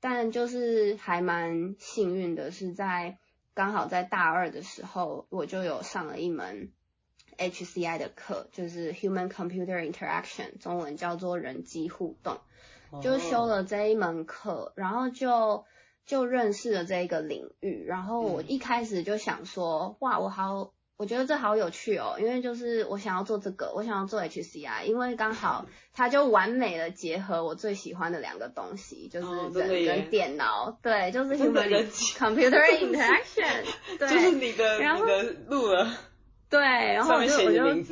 [0.00, 3.18] 但就是还蛮幸运的，是在
[3.54, 6.72] 刚好在大二的时候，我就有上了一门
[7.36, 12.38] HCI 的课，就是 Human Computer Interaction，中文叫做人机互动，
[13.02, 15.64] 就修了这一门课，然后就
[16.04, 17.84] 就认识了这一个领域。
[17.86, 20.72] 然后我一开始就想说，哇，我好。
[20.98, 33.66] 我觉得这好有趣哦，因为就是我想要做这个，我想要做 HCI，因为刚好它就完美的结合我最喜欢的两个东西，就是人跟电脑，对，就是 human computer interaction，
[33.98, 35.86] 对，就是你的你的路了，
[36.48, 37.82] 对，然后我就我就，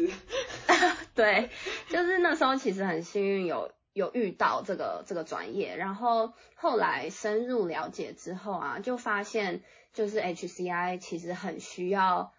[1.15, 1.51] 对，
[1.89, 9.63] 就是那时候其实很幸运有有遇到这个这个专业，然后后来深入了解之后啊，就发现
[9.93, 12.33] 就是 HCI 其实很需要。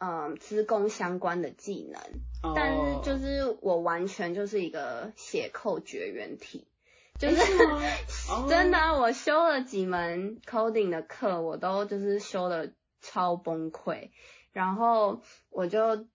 [0.00, 2.00] 嗯，资工相关的技能，
[2.54, 6.68] 但是就是我完全就是一个写扣绝缘体，
[7.18, 7.36] 就是
[8.48, 14.10] 真的，我修了几门 coding 的课，我都就是修的超崩溃，
[14.52, 16.06] 然后我就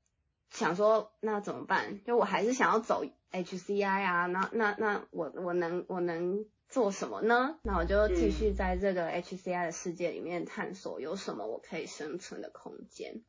[0.50, 2.04] 想说，那怎么办？
[2.06, 7.58] 就我还是想要走 HCI 啊，那那那我我能我能做什么呢？
[7.64, 13.22] 那我就继续在这个 HCI 的世界里面探索，有什么我可以生存的空间。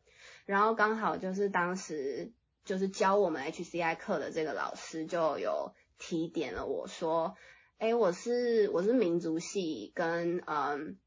[0.46, 2.32] 然后刚好就是当时
[2.64, 7.36] 就是教我们 HCI 课的这个老师就有提点了我说，
[7.78, 10.98] 哎，我是我是民族系跟嗯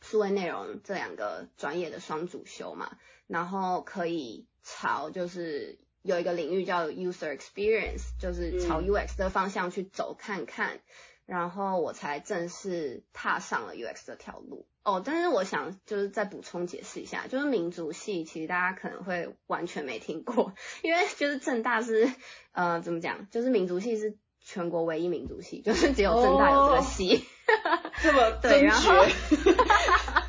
[0.00, 10.80] 数位内容这两个专业的双主修嘛，然后可以朝就是有一个领域叫 user experience，就是朝 UX 的方向去走看看。
[11.26, 15.00] 然后我才正式踏上了 UX 这条路哦。
[15.02, 22.12] 但是我想就是再补充解释一下，就是民族系其实大家可能会完全没听过，因为就是正大是
[22.52, 27.24] 呃怎么讲，就是民族系是全国唯一民族系，就是只有正大有这个系，
[28.02, 28.92] 这么对，然后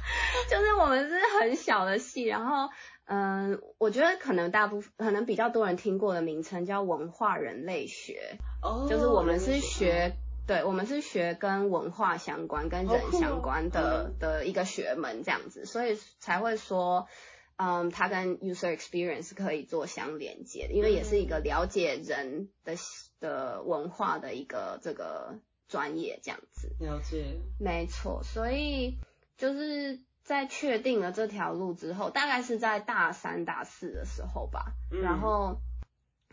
[0.49, 2.69] 就是我们是很小的系，然后
[3.05, 10.15] 嗯，我觉得可能大部分可能比较多人听过的名称叫文化人类学，哦，就是我们是学。
[10.47, 17.08] 对，我们是学跟文化相关、跟人相关的的一个学门这样子，所以才会说，
[17.55, 22.75] 嗯，它跟 user experience 可以做相连接，因为也是一个了解人的
[23.19, 26.75] 的文化的一个这个专业这样子。
[26.79, 27.39] 了解。
[27.60, 28.99] 没错，所以
[29.38, 35.61] 就是在确定了这条路之后，大概是在大三、大四的时候吧，然后。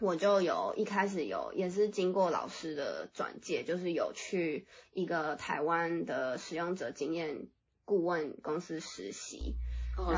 [0.00, 7.46] 我就有一开始有也是经过老师的转介，就是有去一个台湾的使用者经验
[7.84, 9.54] 顾问公司实习，
[9.96, 10.16] 然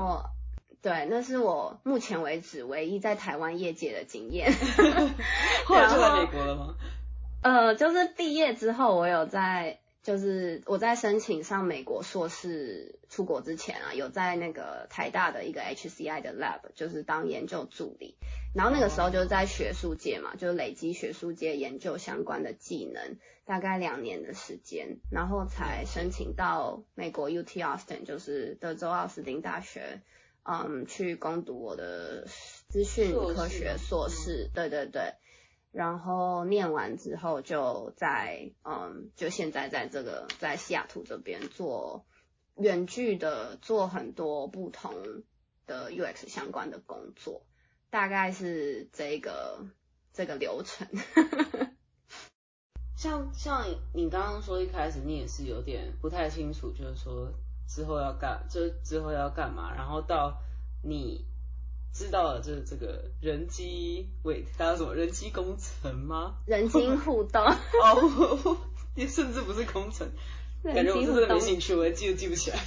[0.00, 0.22] 后
[0.80, 4.50] 对，那是我目前为止唯一在台湾业界的经验。
[5.66, 6.74] 后来就在美国了吗？
[7.42, 9.80] 呃，就是毕业之后，我有在。
[10.06, 18.14] 就是我在申请上美国硕士出国之前啊，有在那个台大的一个 HCI 的 lab，就是当研究助理。
[18.54, 30.02] 然后那个时候就是在学术界嘛，就是累积学术界研究相关的技能，大概两年的时间，然后才申请到美国 UT Austin，就是德州奥斯汀大学，
[30.44, 32.28] 嗯，去攻读我的
[32.68, 34.48] 资讯科学硕士。
[34.54, 35.14] 对对对。
[35.76, 42.06] 然后念完之后，就在嗯，就现在在这个在西雅图这边做
[42.56, 44.94] 远距的，做很多不同
[45.66, 47.42] 的 UX 相关的工作，
[47.90, 49.66] 大概是这个
[50.14, 50.88] 这个流程。
[52.96, 57.30] 像像你刚刚说一开始你也是有点不太清楚，就是说
[57.68, 60.38] 之后要干，就之后要干嘛，然后到
[60.82, 61.26] 你。
[61.96, 64.94] 知道了，就是这个人机，喂，它叫什么？
[64.94, 66.34] 人机工程吗？
[66.44, 67.40] 人机互动。
[67.42, 68.58] 哦，
[68.94, 70.06] 也甚至不是工程，
[70.62, 72.58] 感觉我真的没兴趣，我记都记不起来。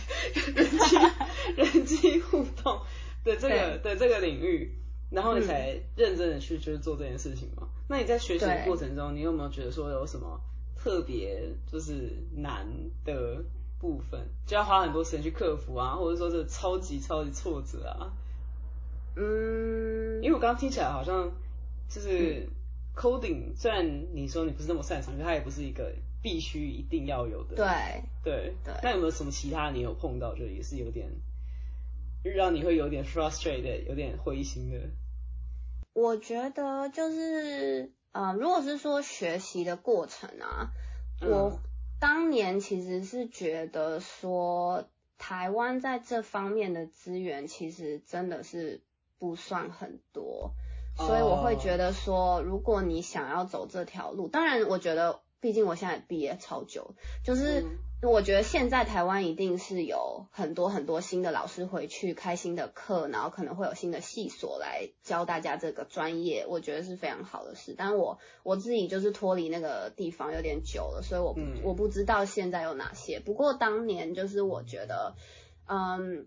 [0.55, 0.95] 人机
[1.55, 2.81] 人机互动
[3.23, 4.75] 的这个的这个领域，
[5.11, 7.69] 然后你才认真的去就是做这件事情吗？
[7.87, 10.41] 那你在学习的过程中，你有没有觉得说有什么
[10.75, 12.65] 特别就是难
[13.05, 13.43] 的
[13.79, 18.11] 部分，就要花很多时间去克服啊，或者说是超级超级挫折啊？
[19.19, 21.29] 嗯，因为我刚刚听起来好像
[21.89, 22.47] 就是
[22.95, 27.57] coding，虽然你说你不是那么擅长，可它也不是一个必须一定要有的。
[27.57, 27.65] 对
[28.23, 28.73] 对对。
[28.81, 31.09] 那有没有什么其他你有碰到，就也是有点
[32.23, 34.79] 让你会有点 frustrated，有点灰心的？
[35.91, 40.71] 我觉得就是，呃，如果是说学习的过程啊，
[41.21, 41.59] 我
[41.99, 44.89] 当年其实是觉得说。
[45.21, 48.81] 台湾在这方面的资源其实真的是
[49.19, 50.53] 不算很多，
[50.95, 57.65] 所以我会觉得说，如果你想要走这条路，当然我觉得，毕竟我现在毕业超久，就是
[58.01, 67.75] 我觉得现在台湾一定是有很多很多新的老师回去开新的课，然后可能会有新的系所来教大家这个专业，我觉得是非常好的事。
[67.77, 73.19] 但我我自己就是脱离那个地方有点久了，所以我不我不知道现在有哪些。
[73.19, 75.15] 不过当年就是我觉得。
[75.71, 76.25] 嗯，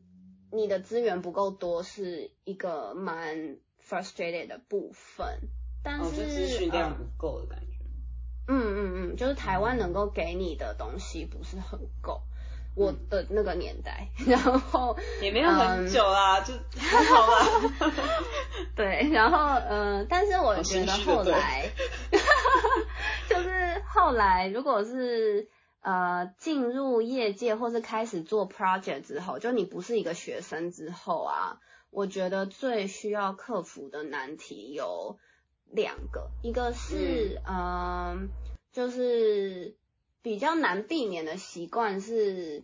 [0.53, 3.57] 你的资源不够多是一个蛮
[3.89, 5.27] frustrated 的部分，
[5.83, 7.67] 但是资讯量不够的感觉。
[8.49, 12.21] 嗯嗯嗯，就是台湾能够给你的东西不是很够，
[12.75, 17.47] 我的那个年代，然后 也没有很久啦，就还好啦。
[18.77, 21.71] 对，然后嗯，但是我觉得后来，
[23.27, 25.49] 就是后来如果是。
[25.83, 31.61] 呃，进入业界或是开始做 project 之后，就你不是一个学生之后啊，
[31.91, 35.19] 我觉得最需要克服的难题有
[35.73, 38.31] 两个，一个是嗯，
[38.73, 39.77] 就是
[40.23, 42.63] 比较难避免的习惯是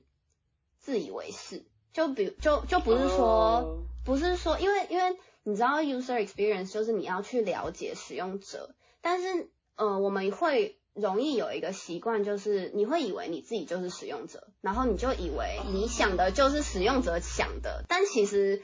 [0.79, 10.78] 自以为是，就比就就不是说不是说，因为因为你知道 user experience 就是你要去了解使用者，但是呃我们会。
[11.01, 18.63] 容易有一个习惯，就是你会以为你自己就是使用者，然后你就以为你想的就是使用者想的，但其实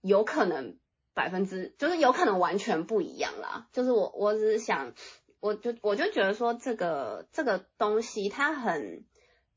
[0.00, 0.78] 有可能
[1.14, 3.68] 百分之就是有可能完全不一样啦。
[3.72, 4.94] 就是我我只是想，
[5.40, 9.04] 我就我就觉得说这个这个东西它很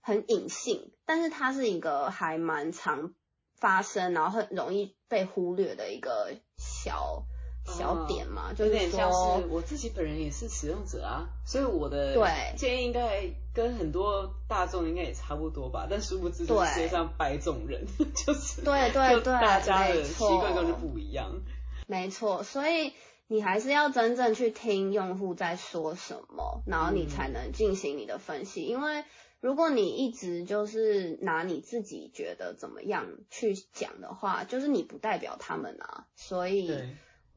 [0.02, 3.14] 很隐性，但是它是一个还蛮常
[3.58, 7.26] 发生，然后很容易被忽略的一个小。
[7.68, 12.16] 小点嘛，就有点像是我自己本人也是使用者啊，所以我的
[12.56, 15.86] 建议应该跟很多大众应该也差不多吧。
[15.90, 21.42] 但殊不知，世界上百种人， 就是对对对，大家的习惯根本就不一样。
[21.88, 22.94] 没错，所以
[23.28, 28.64] 你还是要真正去听用户在说什么，然后你才能进行你的分析。
[28.64, 29.04] 因为
[29.40, 36.72] 如果你一直就是拿你自己觉得怎么样去讲的话，就是你不代表他们啊，所以。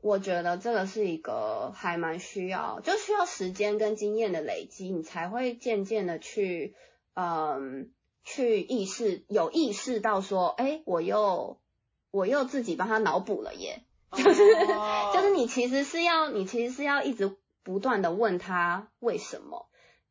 [0.02, 6.74] 我觉得这个是一个还蛮需要，就需要时间跟经验的累积，你才会渐渐的去，
[7.14, 7.90] 嗯，
[8.24, 11.58] 去意识有意识到说，哎，我又
[12.10, 13.82] 我又自己帮他脑补了耶，
[14.16, 14.42] 就是
[15.12, 19.66] 就是你其实是要你其实是要一直不断的问他为什么，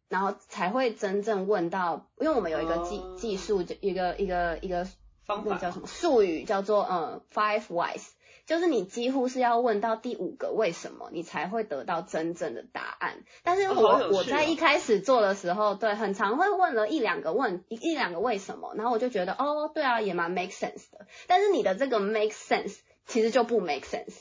[0.07, 4.87] 然后才会真正问到，因为我们有一个技技术，一个一个一个
[5.25, 8.03] 方法叫什么术语叫做嗯 five whys。
[8.49, 13.23] 就是你几乎是要问到第五个为什么，你才会得到真正的答案。
[13.43, 21.05] 但是我我在一开始做的时候，对，很常会问了一两个问一一两个为什么，然后我就觉得哦，对啊，也蛮 make sense 的。
[21.27, 24.15] 但是你的这个 make sense 其实就不 make sense。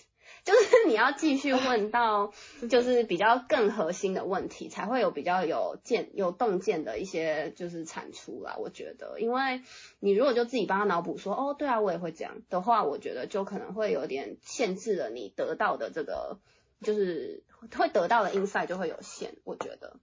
[0.48, 2.32] 就是你要继续问到，
[2.70, 8.56] 就是比较更核心的问题，才会有比较有见有洞见的一些就是产出啦。
[8.58, 9.60] 我觉得，因为
[10.00, 16.38] 你如果就自己帮他脑补说，哦，对啊，我也会这样的话，我觉得就可能会有点限制了你得到的这个，
[16.80, 17.42] 就是
[17.76, 19.34] 会得到的 insight 就会有限。
[19.44, 19.96] 我觉得，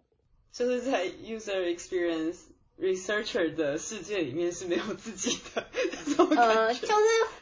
[0.52, 2.38] 就是在 user experience。
[2.80, 5.66] Researcher 的世界里面是没有自己的
[6.36, 6.94] 呃，就是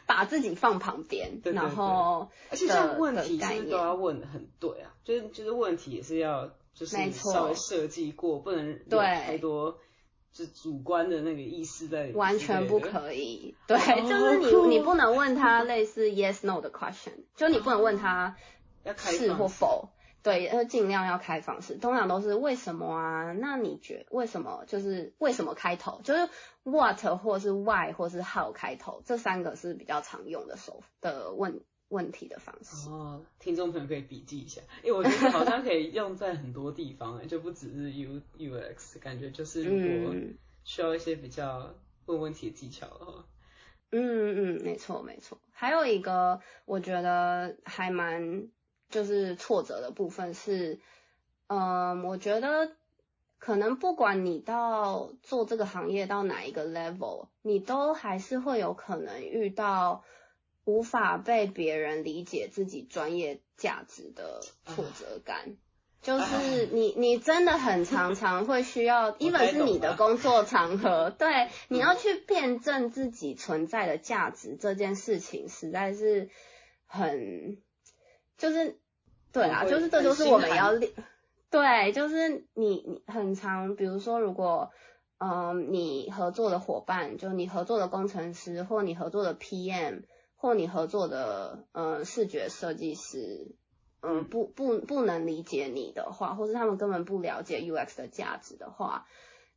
[0.06, 4.94] 把自己放旁边，然后而且这问题是不是都要问的很对啊？
[5.04, 9.78] 就是就是问题也是要就是稍微设计过，不能有太多
[10.32, 12.18] 就主观的那个意思在里面。
[12.18, 13.78] 完全不可以，对，
[14.08, 18.36] 就是你 你不能问他类似 yes no 的 question，就你不能问他
[18.98, 19.90] 是或否。
[20.24, 23.34] 对，呃，尽量要开放式，通常都是为什么啊？
[23.34, 24.64] 那你觉为什么？
[24.68, 26.00] 就是为什么开头？
[26.06, 26.30] 就是
[26.64, 32.90] what 或是 why 或是 how 开头，这三个是比较常用的手的问问题的方式。
[32.90, 40.16] 哦，听众朋友可以笔记一下，因为我觉得好像可以用在很多地方，就不只是 U U X，感觉就是如果
[40.64, 43.26] 需要一些比较问问题的技巧的话。
[43.92, 45.38] 嗯嗯，没错没错。
[45.52, 48.48] 还有一个，我觉得还蛮。
[48.90, 50.80] 就是挫折的部分是，
[51.48, 52.72] 嗯，我觉得
[53.40, 60.04] 可能不管你到做这个行业到哪一个 level，你都还是会有可能遇到
[60.66, 65.20] 无法被别人理解自己专业价值的挫折。
[65.26, 65.58] 感。
[66.02, 76.30] 就是你，你真的很常 常会需要，一本是你的工作场合， 对，你要去辩证自己存在的价值这件事情，实在是
[76.88, 77.58] 很，
[78.44, 78.78] 就是。
[79.32, 80.92] 对啊，就是这就是我们要练。
[81.50, 84.70] 对，就是你你很常，比如说如果
[85.18, 90.04] 嗯，你合作的伙伴，就你合作的工程师，或你合作的 PM，
[90.36, 93.56] 或你合作的呃视觉设计师，
[94.04, 99.08] 嗯，不不不能理解你的话，或是他们根本不了解 UX 的价值的话，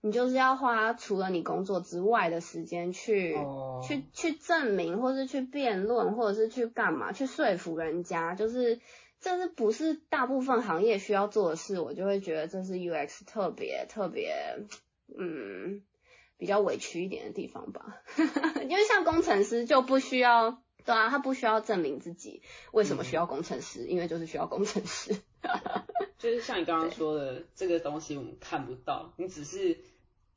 [0.01, 8.80] 你就是要花除了你工作之外的时间去、哦去去证明，或是去辩论，或者是去干嘛，去说服人家，就是
[9.20, 14.34] 这是不是大部分行业需要做的事，我就会觉得这是 UX 特别特别，
[15.18, 15.82] 嗯，
[16.38, 18.03] 比较委屈一点的地方吧。
[18.68, 22.42] 因为像工程师就不需要，对啊，他不需要证明自己
[22.72, 25.16] 为什么需要工程师，因为就是需要工程师。
[26.18, 29.78] 就是像你刚刚说的，这个东西我们看不到，你只是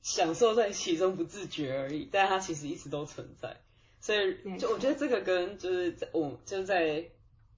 [0.02, 3.58] 享受在其中不自觉而已，但它其实一直都存在。
[4.02, 7.06] 所以就我觉得这个跟就是在我就是在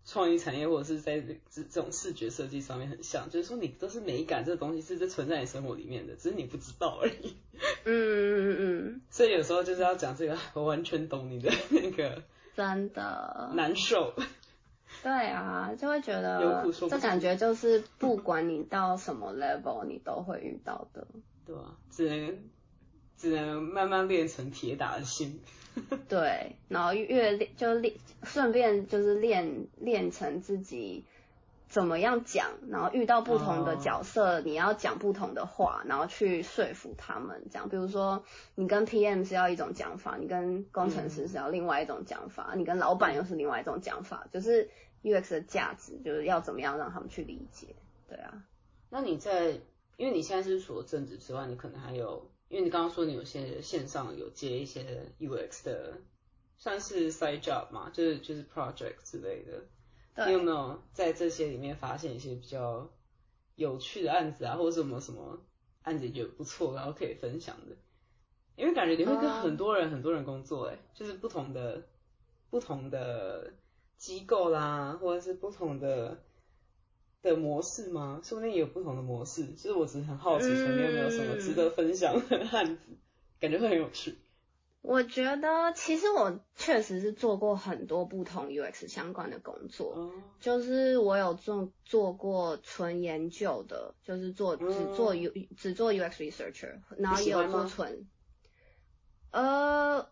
[0.06, 7.36] 创意产业或者是在这这种视觉设计上面很像，就是说你都是美感这个东西是在存在你生活里面的，只是你不知道而已。
[7.86, 12.24] 嗯嗯嗯， 所以有时候就是要讲这个，我完全懂你的那个
[12.56, 13.52] 真的。
[13.54, 14.14] 难受。
[15.04, 21.08] 对啊，就会觉得这感觉就是不管你到什么 level，你都会遇到的。
[21.46, 22.38] 对啊，只能
[23.18, 25.42] 只能慢慢练成铁打的心。
[26.10, 31.06] 对，然后越练就练，顺便就是练练成自己
[31.70, 37.46] 怎么样讲，然后遇到不同的角色，你要讲不同的话，然后去说服他们。
[37.50, 38.22] 这样，比如说
[38.56, 44.70] 你跟 PM 是要一种讲法，你跟工程师是要另外一种讲法，你跟老板又是另外一种讲法，就是
[45.04, 47.76] UX 的价值就是要怎么样让他们去理解。
[48.08, 48.44] 对啊，
[48.90, 49.60] 那你在，
[49.98, 55.98] 因为你现在是除了政治之外，你可能还有，因为你刚刚说你有些线上有接一些 UX 的，
[56.58, 60.26] 算是 side job 嘛，就是就是 project 之类的。
[60.26, 62.90] 你有，没有在这些里面发现一些比较
[63.56, 65.40] 有趣的案子啊，或者什么什么
[65.84, 67.76] 案子你觉得不错，然后可以分享的？
[68.58, 71.82] 因为感觉你会跟嗯很多人、很多人工作、欸，就是不同的
[72.50, 73.54] 不同的
[74.02, 76.18] 机构啦，或者是不同的
[77.22, 78.20] 的模式吗？
[78.24, 79.46] 说不定也有不同的模式。
[79.54, 82.82] 就是我只是很好奇，说你有没有什么值得分享的案子，
[83.40, 84.18] 感觉会很有趣。
[84.82, 89.94] 我觉得其实我确实是做过很多不同 UX 相关的工作。
[89.94, 98.08] 哦，就是我有做做过纯研究的，就是做只做 U、只做 UX researcher，然后也有做纯，
[99.30, 100.10] 呃，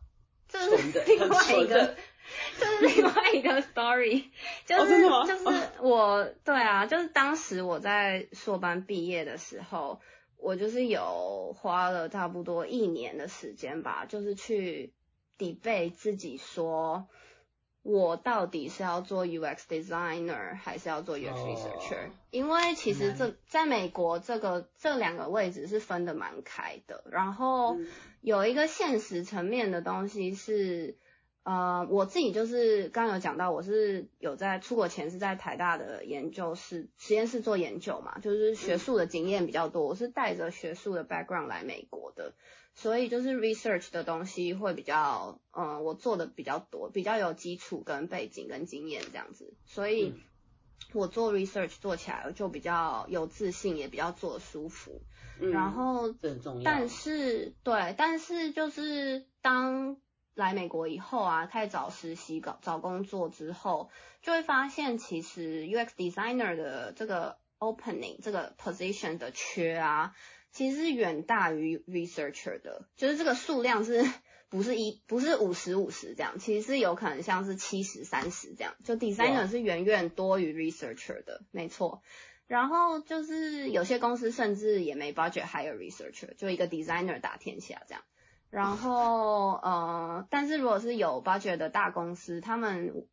[0.48, 1.96] 这是另外一个的，
[2.60, 4.26] 这是另外一个 story，
[4.66, 10.00] 就是、就是我对啊，就是当时我在硕班毕业的时候，
[10.38, 14.94] 我就是有花了差不多一年的时间吧，就是去
[15.38, 17.08] debate 自己说。
[17.82, 21.48] 我到底是要做 UX designer 还是要做 UX 哦。
[21.48, 27.88] researcher？、因为其实这在美国这个这两个位置是分的蛮开的，然后嗯。
[28.22, 30.98] 有一个现实层面的东西是，
[31.44, 42.34] 呃，我自己就是刚刚有讲到，我是有在出国前是在台大的研究室实验室做研究嘛，就是学术的经验比较多，我是带着学术的 background 来美国的，
[42.76, 50.10] 所以就是 research 的东西会比较，嗯、我做的比较多，比较有基础跟背景跟经验这样子，所以。
[50.10, 50.20] 嗯
[50.94, 55.02] 我做 research 做起来就比较有自信，也比较做得舒服。
[55.40, 56.62] 嗯然后这很重要。
[56.64, 59.98] 但是对，但是就是当
[60.40, 63.90] 来美国以后啊，开始找实习、搞找工作之后，
[64.22, 70.16] 就会发现其实 UX designer 的这个 opening 这个 position 的缺啊，
[70.52, 74.06] 其实是远大于 researcher 的，就是这个数量是。
[74.52, 82.02] 不是一不是五十五十这样，其实是有可能像是七十三十这样，就 designer 是远远多于 researcher 的，没错。
[82.48, 88.04] 然后就是有些公司甚至也没 budget hire researcher，就一个 designer 打天下这样。
[88.50, 93.08] 然后呃，但是如果是有 budget 的大公司，他们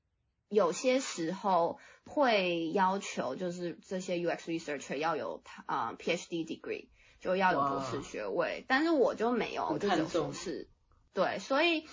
[0.49, 6.89] 有些时候会要求就是这些 UX researcher 要有啊、呃 PhD degree，
[7.21, 8.65] 就要有博士学位。
[8.67, 10.69] 但是我就没有，很我就硕士。
[11.13, 11.87] 对，所以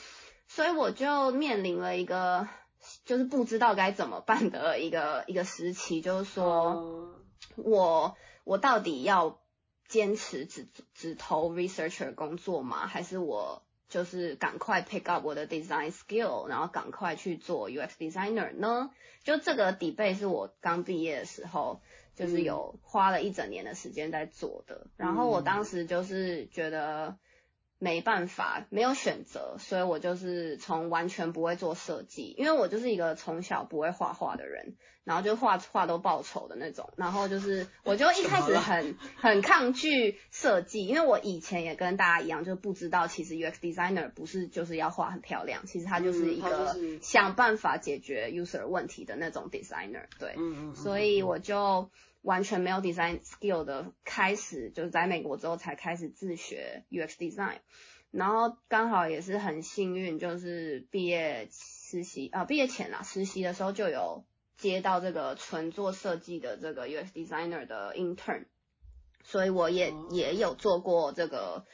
[0.47, 2.47] 所以我就面临了一个
[3.05, 6.45] 就是不知道该怎么办的一个一个时期，就是说。
[6.45, 7.09] 哦
[7.57, 8.15] 我
[8.45, 9.37] 我到底要
[9.93, 10.65] 坚持只
[10.95, 12.87] 只投 researcher 工作吗？
[12.87, 18.89] 还是我就是赶快 pick up 我的 design skill，然后赶快去做 UX designer 呢？
[19.23, 21.79] 就这个 debate 是我刚毕业的时候，
[22.15, 24.87] 就是有花了一整年的时间在做的。
[24.97, 27.19] 然后我当时就是觉得。
[27.83, 50.35] 没办法，没有选择，所以我就是从完全不会做设计，因为我就是一个从小不会画画的人，然后就画画都报仇的那种，然后就是我就一开始很 很抗拒设计，因为我以前也跟大家一样，就不知道其实 UX designer 不是就是要画很漂亮，其实他就是一个想办法解决 user 问题的那种 designer，对，
[50.73, 51.89] 所以我就。
[52.23, 57.57] 完全没有 design skill 的开始，就是在美国之后才开始自学 UX design，
[58.11, 64.23] 然后刚好也是很幸运，就是毕业实习啊，毕业前啊实习的时候就有
[64.55, 68.45] 接到这个纯做设计的这个 UX designer 的 intern，
[69.23, 71.65] 所以我也也有做过这个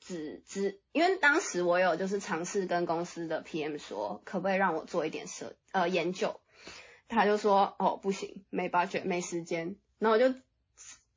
[0.00, 6.40] 只只，因为当时我有就是尝试跟公司的 PM 说，可不可以让我做一点设呃研究，
[7.06, 9.76] 他就说哦不行，没 budget 没时间。
[10.00, 10.34] 然后我就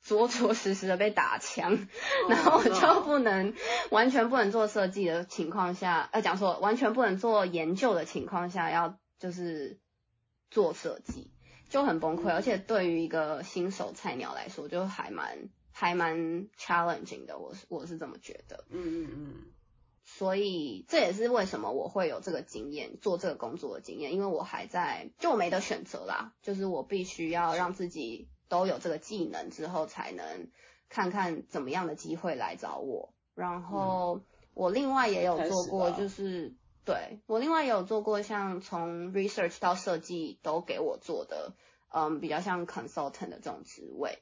[0.03, 1.87] 着着实实的被打枪，
[2.29, 3.53] 然后我就不能
[3.89, 9.79] 完全不能做设计的情况下，呃，讲说完全不能做研究的情况下，要就是
[10.51, 11.31] 做设计
[11.69, 18.65] 就很崩溃，而且对于一个新手菜鸟来说，就还蛮还蛮 challenging 的，我是我是这么觉得。
[18.69, 19.33] 嗯嗯嗯。
[20.03, 28.27] 所以这也是为什么我会有这个经验，做这个工作的经验，因为我还在，就我没得选择啦，就是我必须要让自己。
[28.49, 30.47] 都有这个技能之后，才能
[30.89, 33.13] 看看怎么样的机会来找我。
[33.35, 34.21] 然后
[34.53, 36.53] 我另外也有做过，就是
[36.85, 41.53] 对我另外也有做过，像从 research 到设计都给我做的，
[41.91, 44.19] 嗯，比较像 consultant 的这种职位。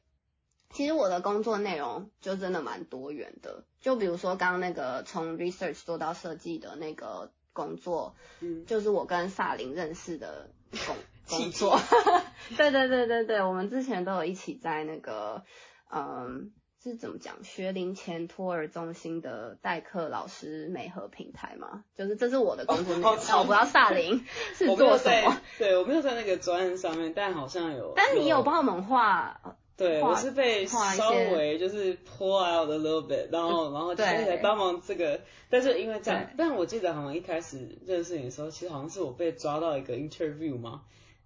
[0.69, 10.49] 其实我的工作内容就真的蛮多元的，就比如说刚刚那个从 research 做到设计的那个工作，嗯，就是我跟萨林认识的
[10.87, 10.95] 工。
[11.37, 11.79] 工作，
[12.57, 15.43] 对对对对对，我们之前都有一起在那个，
[15.91, 16.51] 嗯，
[16.83, 17.43] 是怎么讲？
[17.43, 23.11] 学龄前托儿中心的代课老师美和平台嘛，就是这是我的工作内容。
[23.11, 24.25] 我不知道萨林
[24.55, 27.93] 是做什么，对我没有在那个专案上面，但好像有。
[27.95, 29.39] 但你有帮我们画，
[29.77, 40.81] 对我是被稍微就是 pull out a little bit，然后然后就来帮忙这个，但是因为这样，但我记得好像一开始认识你的时候，其实好像是我被抓到一个 interview 嘛。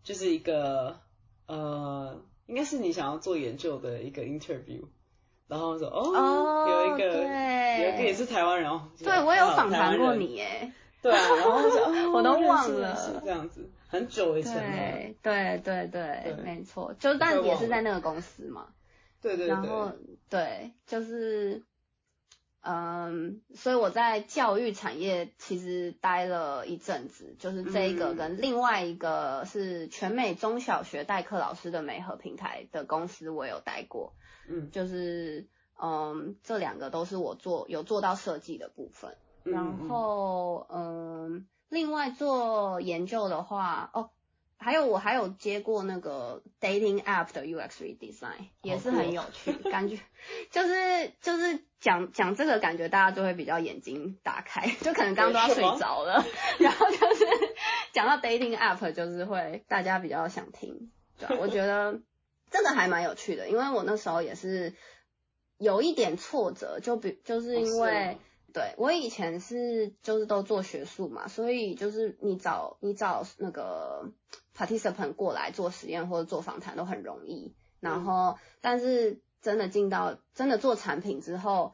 [0.05, 0.97] 就是一个
[1.47, 4.83] 呃，应该是你想要做研究的一个 interview，
[5.47, 18.67] 然后说哦，有一个有一个也是台湾人哦，对我有访谈过你耶，对啊，然后说 我都忘了是这样子，很久以前了，对对对对，没错，就但也是在那个公司嘛，
[19.21, 19.91] 对对对，然后。
[20.29, 21.63] 对就是。
[22.68, 34.13] 嗯，所以我在教育产业其实待了一阵子，就是这一个跟另外一个是全美中小学代课老师的美和平台的公司，我有待过。
[34.49, 35.47] 嗯，就是
[35.80, 39.16] 嗯，这两个都是我做有做到设计的部分。
[39.43, 44.09] 然后嗯，另外做研究的话，哦。
[44.57, 49.99] 还有我还有接过那个 dating app 的 UX redesign，也是很有趣，感觉
[50.51, 56.25] 就是就是讲讲这个感觉大家就会比较眼睛打开， 就可能刚刚都要睡着了，
[56.59, 57.25] 然后就是
[57.93, 60.89] 讲到 dating app 就是会大家比较想听，
[61.19, 61.99] 对，我觉得
[62.49, 64.73] 这个还蛮有趣的，因为我那时候也是
[65.57, 68.17] 有一点挫折，就比就是因为。
[68.53, 74.13] 对我以前是就是都做学术嘛，所以就是你找你找那个
[74.57, 81.73] participant 过来做实验或者做访谈都很容易，然后但是真的进到真的做产品之后，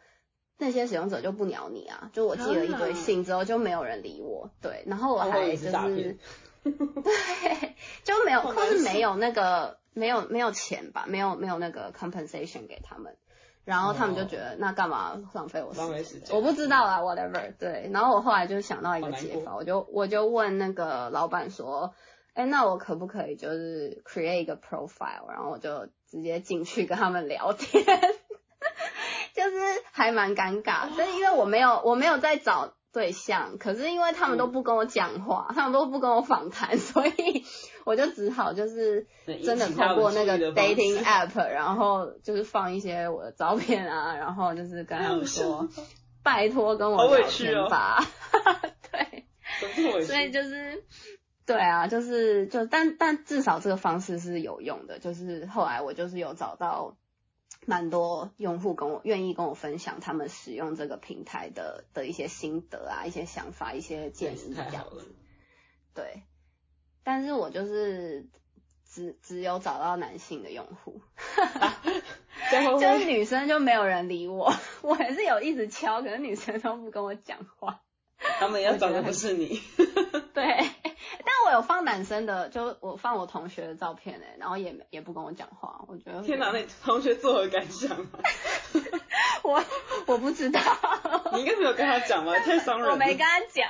[0.58, 6.18] 那些使用者就不鸟你啊，就我寄了一堆信之后就没有人理我，对，然后我还就是
[6.64, 13.16] 对就没有或是没有那个没有没有钱吧，没有没有那个 compensation 给他们。
[13.64, 16.36] 然后他们就觉得那干嘛浪费我时间？
[16.36, 17.54] 我不知道啊，whatever。
[17.60, 21.94] 对，然后我后来就想到一个解法，我就我就问那个老板说，
[22.34, 27.84] 哎，那我可不可以就是 create 一个 profile，然后我就直接进去跟他们聊天，
[29.34, 29.58] 就是
[29.92, 32.74] 还蛮尴尬，但是因为我没有我没有在找。
[32.94, 37.46] 对象，可是因为他们都不跟我讲话，他们都不跟我访谈， 所以
[37.86, 39.08] 我就只好就是
[39.46, 45.70] 真的通过那个 dating app，然后就是放一些我的照片啊，然后就是跟他们说，
[46.22, 48.04] 拜托跟我聊天吧。
[48.92, 49.26] 对，
[50.04, 50.84] 所以就是
[51.54, 56.98] 对啊，就是就但但至少这个方式是有用的，就是后来我就是有找到。
[57.68, 65.14] 蛮多用户跟我愿意跟我分享他们使用这个平台的的一些心得啊，一些想法，一些建议这样子。
[65.94, 66.24] 对，
[67.04, 68.26] 但是我就是
[68.90, 71.02] 只只有找到男性的用户，
[72.50, 77.82] 就是女生就没有人理我，我还是有一直敲，可是女生都不跟我讲话。
[78.18, 79.62] 他们要找的不是你。
[80.34, 80.68] 对，
[81.20, 86.22] 但我有放男生的，就我放我同学的照片哎，然后也也不跟我讲话，我觉得。
[86.22, 88.08] 天哪，那同学作何感想？
[89.44, 89.64] 我
[90.06, 90.60] 我不知道。
[91.34, 92.38] 你应该没有跟他讲吧？
[92.40, 92.92] 太伤人。
[92.92, 93.68] 我没跟他讲。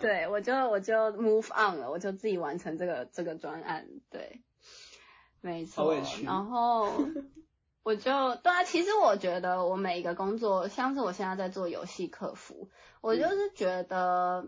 [0.00, 3.86] 对，我就我就 move on 了，我就自己完成这个这个专案。
[4.10, 4.42] 对，
[5.40, 5.94] 没错。
[6.24, 6.92] 然后
[7.82, 12.70] 我就对啊，其实我觉得我每一个工作，像是我现在在做游戏客服，
[13.00, 14.46] 我就是觉得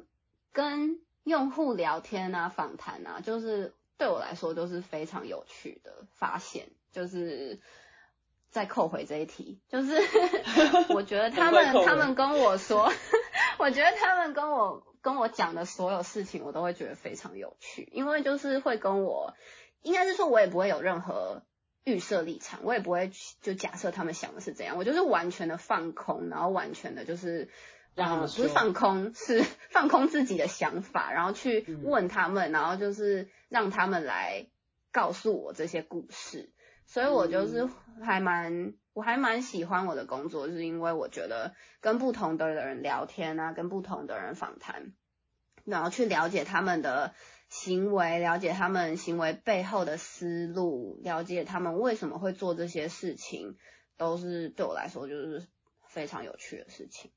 [0.53, 6.68] 跟用户聊天啊、访谈啊，就是对我来说都是非常有趣的发现。
[6.93, 7.61] 就是
[8.51, 9.97] 再扣回这一题，就是
[10.95, 12.91] 我觉得他们他们跟我说，
[13.59, 14.83] 我觉得他们跟我。
[15.03, 19.35] 跟我讲的所有事情，我都会觉得非常有趣，因为就是会跟我，
[19.83, 21.45] 应该是说，我也不会有任何
[21.85, 27.49] 预设立场，我也不会就假设他们想的是怎样，我就是完全的放空，然后完全的就是
[27.97, 34.47] 让不是放空，是 放空自己的想法，然后去问他们，然后就是让他们来
[34.92, 36.53] 告诉我这些故事，
[36.84, 37.68] 所以我就是
[38.05, 38.74] 还蛮。
[38.97, 44.94] 我还蛮喜欢我的工作，是因为我觉得跟不同的人聊天啊，跟不同的人访谈，
[45.66, 47.12] 然后去了解他们的
[47.51, 53.59] 行为，了解他们行为背后的思路，了解他们为什么会做这些事情，
[53.99, 55.47] 都是对我来说就是
[55.86, 57.11] 非常有趣的事情。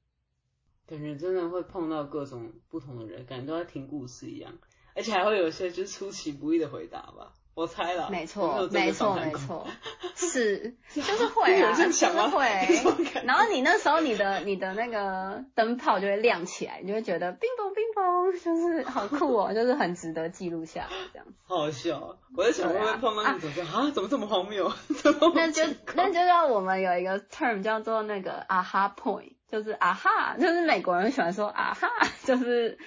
[0.90, 4.52] 感觉真的会碰到各种不同的人，感觉都在听故事一样，
[4.96, 7.34] 而且还会有些就是出其不意的回答吧。
[7.56, 9.68] 我猜了，没错，没错，没错，
[10.16, 13.24] 是， 就是会啊，就是会。
[13.26, 21.34] 然后你那时候你的你的那个灯泡就会亮起来，你就会觉得冰崩冰崩，就是好酷哦，就是很值得记录下来这样子。
[21.46, 24.72] 好笑，我在想会不会碰到那种啊，怎么这么荒谬？
[25.36, 25.64] 那就
[25.96, 31.88] 那就让我们有一个 term 叫做那个 aha point，就是啊哈，就是美国人喜欢说啊哈，
[32.24, 32.78] 就是。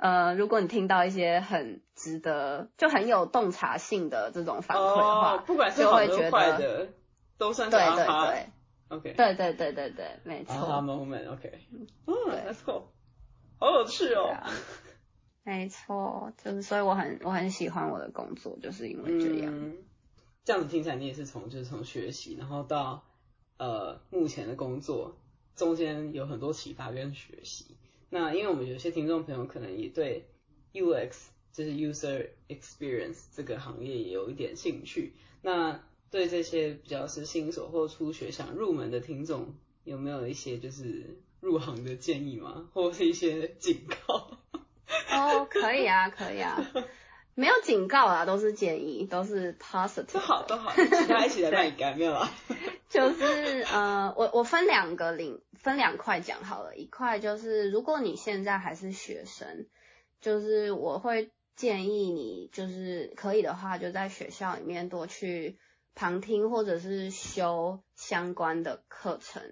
[0.00, 6.86] 呃，如果你听到一些很值得、就很有洞察性的这种反馈的话，不管是好的坏的，
[7.36, 8.46] 都算是对对对
[8.90, 10.54] ，OK，对对对对对，没错。
[10.54, 12.92] 啊 moment，OK，嗯，Let's go，
[13.58, 14.36] 好有趣哦。
[15.42, 19.72] 没错，就是所以我很我很喜欢我的工作，就是因为这样。
[20.44, 23.02] 这样子听起来，你也是从就是从学习，然后到
[23.56, 25.16] 呃目前的工作
[25.58, 27.76] 中间有很多启发跟学习。
[28.08, 30.24] 那因为我们有些听众朋友可能也对
[30.72, 31.14] UX
[31.52, 39.54] 就是 User Experience 这个行业也有一点兴趣，那对这些比较是新手或初学想入门的听众，
[39.84, 42.70] 有没有一些就是入行的建议吗？
[42.72, 44.38] 或是一些警告？
[45.10, 46.56] 哦，可以啊，可以啊，
[47.38, 50.72] 没有警告啊，都是建议，都是 positive，都好都好，
[51.08, 52.28] 大家一起来帮你改，没有啊？
[52.90, 55.40] 就是呃，我我分两个领。
[55.60, 59.66] 分两块讲好了，一块就是如果你现在还是学生，
[60.20, 65.58] 就是我会建议你，就是可以的话，就在学校里面多去
[65.96, 69.42] 旁听或者是修相关的课程，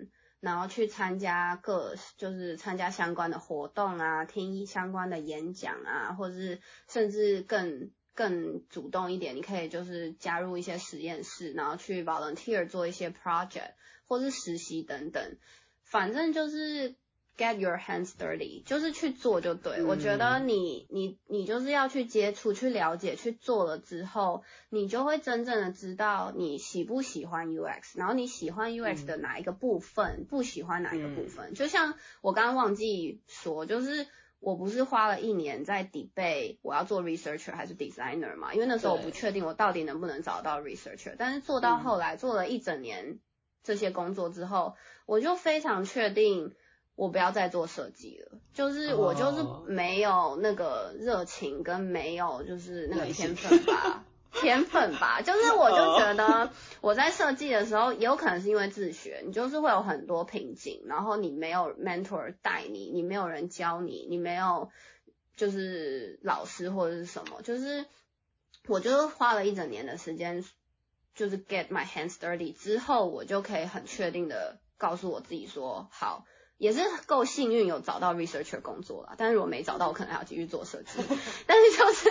[0.46, 13.72] 然后去参加各就是参加相关的活动啊，听相关的演讲啊，或者是甚至更更主动一点，你可以就是加入一些实验室，然后去 volunteer 做一些 project
[14.06, 15.36] 或是实习等等。
[15.82, 16.94] 反正就是
[17.36, 19.82] get your hands dirty，就是去做就对。
[19.82, 31.54] 我觉得你你你就是要去接触、去了解、去做了之后，你就会真正的知道你喜不喜欢 UX，然后你喜欢 UX 的哪一个部分，不喜欢哪一个部分。
[31.54, 34.06] 就像我刚刚忘记说，就是
[34.40, 38.54] 我不是花了一年在 debate 我要做 researcher 还是 designer 嘛？
[38.54, 43.18] 因为那时候我不确定我到底能不能找到 researcher，但是做到后来做了一整年。
[43.62, 44.76] 这些工作之后，
[45.06, 46.54] 我就非常确定
[46.96, 48.38] 我不要再做设计了。
[48.52, 55.22] 就是我就是没有那个热情跟没有就是那个天分吧， 天分吧。
[55.22, 64.70] 就是我就觉得 我在设计的时候，也有可能是因为自学，你就是会有很多瓶颈，然后你没有 mentor 带你，你没有人教你，你没有
[65.36, 67.84] 就是老师或者是什么，就是
[68.66, 70.44] 我就是花了一整年的时间。
[71.14, 76.26] 就是 get my hands dirty 之后，我就可以很确定的告诉我自己说，好，
[76.58, 79.14] 也是够幸运有找到 researcher 工作了。
[79.18, 81.00] 但是如果没找到，我可能还要继续做设计。
[81.46, 82.08] 但是就是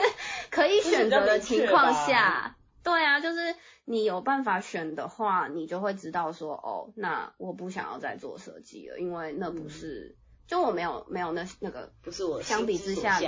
[0.50, 10.16] 可以选择的情况下，对啊，就是你有办法选的话，你就会知道说，哦，那我不想要再做设计了，因为那不是，
[10.48, 13.20] 就我没有没有那那个，不是我相比之下，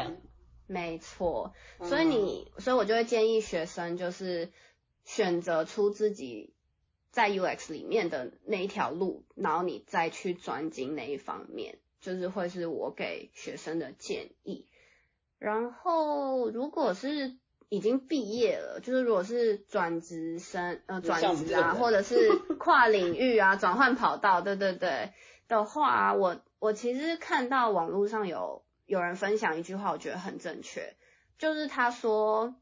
[0.67, 1.53] 没错。
[1.83, 4.51] 所以你，所以我就会建议学生就是。
[5.09, 6.53] 选择出自己
[7.17, 14.67] 在 UX 里面的那一条路，然后你再去专精那一方面，就是会是我给学生的建议。
[15.39, 17.35] 然后如果是
[17.69, 25.11] 已经毕业了，就是如果是转职生呃转职啊，或者是跨领域啊 转换跑道，对对对。
[25.47, 30.93] 的话，我我其实看到网络上有有人分享一句话，我觉得很正确，
[31.39, 32.53] 就是他说，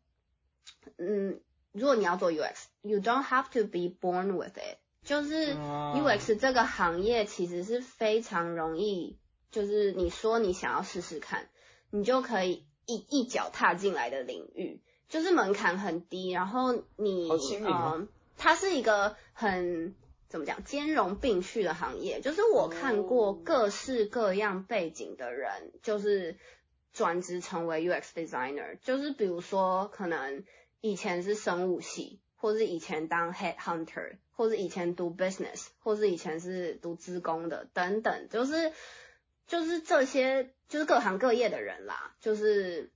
[0.98, 1.42] 嗯，
[1.76, 9.18] 如果你要做 UX，you don't have to be born with it，就是 UX 这个行业其实是非常容易，
[9.52, 11.50] 就是你说你想要试试看，
[11.90, 14.82] 你就可以一一脚踏进来的领域。
[15.08, 17.30] 就是门槛很低，然后你
[17.64, 18.08] 嗯，
[18.38, 19.96] 它是一个很
[20.28, 22.22] 怎么讲兼容并蓄的行业。
[22.22, 26.38] 就是我看过各式各样背景的人，就是
[26.92, 28.80] 转职成为 UX designer。
[28.82, 30.44] 就是比如说，可能
[30.90, 38.28] 以前是生物系，或是以前当 head hunter，或是以前读 business，或是以前是读资工的等等。
[38.30, 38.72] 就是
[39.48, 42.92] 就是这些，就是各行各业的人啦，就是。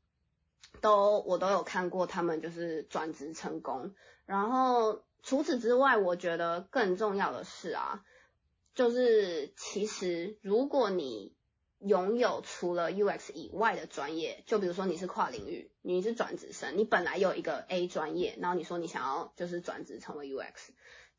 [0.82, 3.96] 都我都有看过，他们就是转职成功。
[4.26, 8.06] 然后除此之外，我觉得更重要的是啊，
[8.76, 11.34] 就是其实如果你
[11.80, 20.54] 拥有除了 UX 以外的专业，就比如说你是跨领域，你是转职生，你本来有一个 A 专业，然后你说你想要就是转职成为 UX，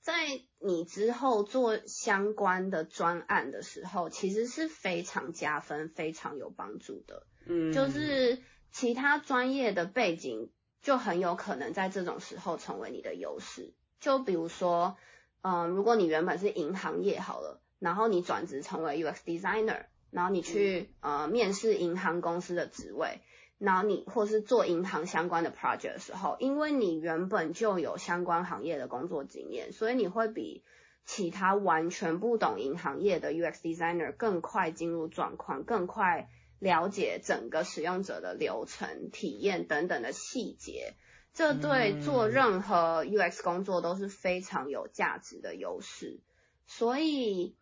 [0.01, 7.27] 在你之后做相关的专案的时候，其实是非常加分、非常有帮助的。
[7.47, 8.39] 嗯，就是。
[8.73, 13.75] 其他专业的背景就很有可能在这种时候成为你的优势。
[13.99, 14.97] 就比如说，
[15.43, 23.21] 嗯，如果你原本是银行业好了，然后你转职成为 UX designer，然后你去呃面试银行公司的职位，
[23.59, 30.65] 然后你或是做银行相关的 project 的时候，因为你原本就有相关行业的工作经验，所以你会比
[31.05, 36.29] 其他完全不懂银行业的 UX designer 更快进入状况，更快。
[36.61, 40.93] 了解整个使用者的流程、体验等等的细节，
[41.33, 46.21] 这对做任何 UX 工作都是非常有价值的优势。
[46.67, 47.57] 所以，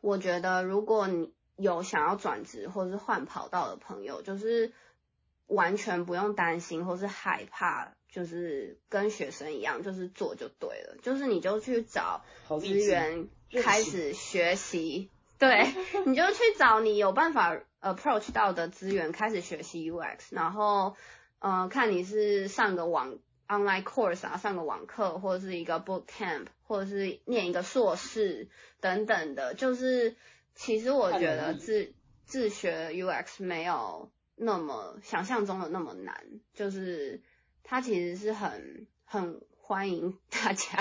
[0.00, 4.72] 我觉得如果你有想要转职或是换跑道的朋友，就是
[5.46, 12.24] 完全不用担心或是害怕，就是跟学生一样，就是做就对了，就是你就去找
[12.60, 13.28] 资源
[13.62, 15.10] 开始学习。
[15.38, 15.74] 对，
[16.06, 20.94] 你就去找你有办法 approach 到的资源，开始学习 UX，然后，
[21.40, 28.48] 呃，看你是上个网 online course 啊，上个网课，或者是一个 boot camp，或者是念一个硕士
[28.80, 29.54] 等等的。
[29.54, 30.14] 就是
[30.54, 31.92] 其实我觉得自
[32.24, 36.14] 自学 UX 没有那么想象中的那么难，
[36.54, 37.22] 就是
[37.62, 40.78] 它其实是很很欢迎大家。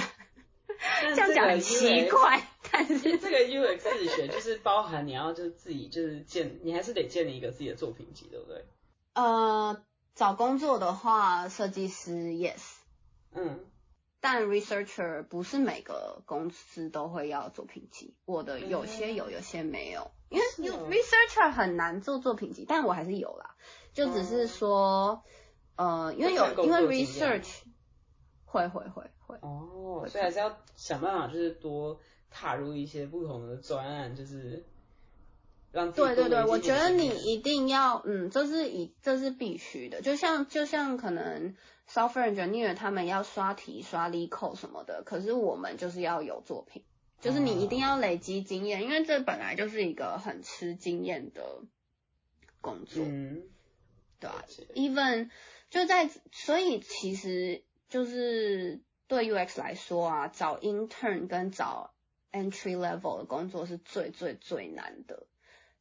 [1.01, 2.41] 这样讲很奇怪，
[2.71, 8.65] 但是这个 UX 自学就是包含你要就是自己就是建，你还是得建立一个自己的作品集，对不对？
[9.13, 9.83] 呃，
[10.15, 12.61] 找工作的话，设计师 yes，
[13.33, 13.59] 嗯，
[14.21, 20.45] 但 researcher 不是每个公司都会要作品集，我的有些有，有些没有，因为
[20.95, 23.55] researcher 很难做作品集，但我还是有啦，
[23.91, 25.23] 就只是说，
[25.75, 27.63] 呃，因为有因为 research。
[28.45, 29.37] 会会会会。
[29.39, 31.97] 哦，所以还是要想办法，就是多
[32.29, 34.65] 踏入一些不同的专案，就是
[35.71, 41.55] 让对对对，我觉得你一定要，嗯，这是一这是必须的，就像就像可能
[41.91, 46.83] software engineer 他们要刷题刷 l e code 什么的，可是我们就是要有作品，
[47.19, 51.61] 就是你一定要累积经验，因为这本来就是一个很吃经验的
[52.61, 53.43] 工作，嗯，
[54.19, 54.43] 对啊
[54.75, 55.29] ，even
[55.69, 57.63] 就在所以其实。
[57.91, 61.93] 就是对 UX 来说啊，找 intern 跟找
[62.31, 65.27] entry level 的工作是最最最难的，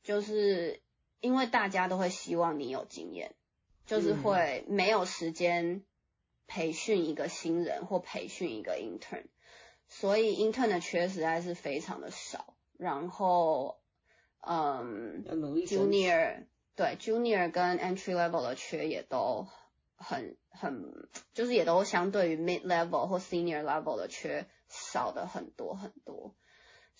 [0.02, 0.82] 就是
[1.20, 3.36] 因为大家都会希望你有经验，
[3.86, 5.84] 就是会没有时间
[6.51, 9.26] 培训一个新人或培训一个 intern，
[9.88, 12.55] 所以 intern 的缺实在是非常的少。
[12.76, 13.78] 然后，
[14.40, 15.24] 嗯
[15.66, 19.46] ，junior 对 junior 跟 entry level 的缺也都。
[20.03, 20.94] 很很
[21.34, 26.34] 就是也都相对于 mid level 或 senior level 的缺少的很多很多，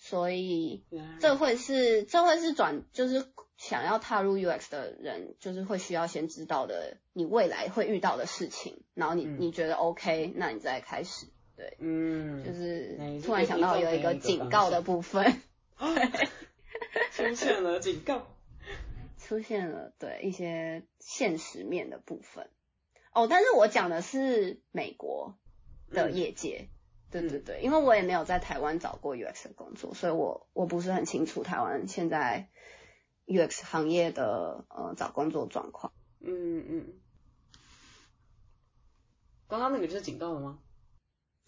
[0.03, 0.83] 所以
[1.19, 3.23] 这会是这会是转就是
[3.55, 15.39] 想要踏入 UX 的人，就是会需要先知道的你未来会遇到的事情，然后你你觉得 OK，那你再开始，对，嗯，就是突然想到有一个警告的部分，
[17.13, 18.27] 出现了警告，
[19.19, 22.49] 出现了对一些现实面的部分。
[23.13, 25.35] 哦，但是我讲的是美国
[25.91, 26.69] 的业界，
[27.11, 32.49] 对对对，因为我也没有在台湾找过 UX 的工作，所以我我不是很清楚台湾现在
[33.27, 35.91] UX 行业的呃找工作状况。
[36.21, 36.93] 嗯嗯。
[39.49, 40.59] 刚刚那个就是警告了吗？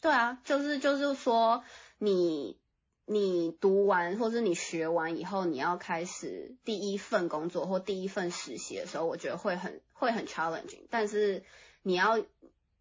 [0.01, 1.64] 对啊，就是就是说
[1.97, 2.59] 你
[3.05, 11.43] 你读完或者你学完以后，你要开始第一份工作或第一份实习的时候，我觉得会很会很 challenging，但是
[11.82, 12.22] 你要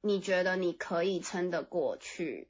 [0.01, 2.49] 你觉得你可以撑得过去。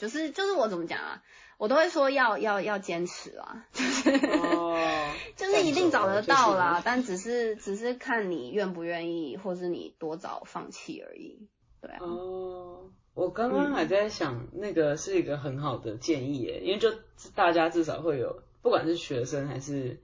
[0.00, 1.22] 就是就是我怎么讲啊，
[1.58, 11.48] 我都会说要要要坚持啊，就是哦就是一定找得到啦，但只是只是看你愿不愿意，或是你多早放弃而已，
[11.82, 11.98] 对啊。
[12.00, 16.90] 哦，我刚刚还在想，那个是一个很好的建议耶，因为就
[17.34, 20.00] 大家至少会有，不管是学生还是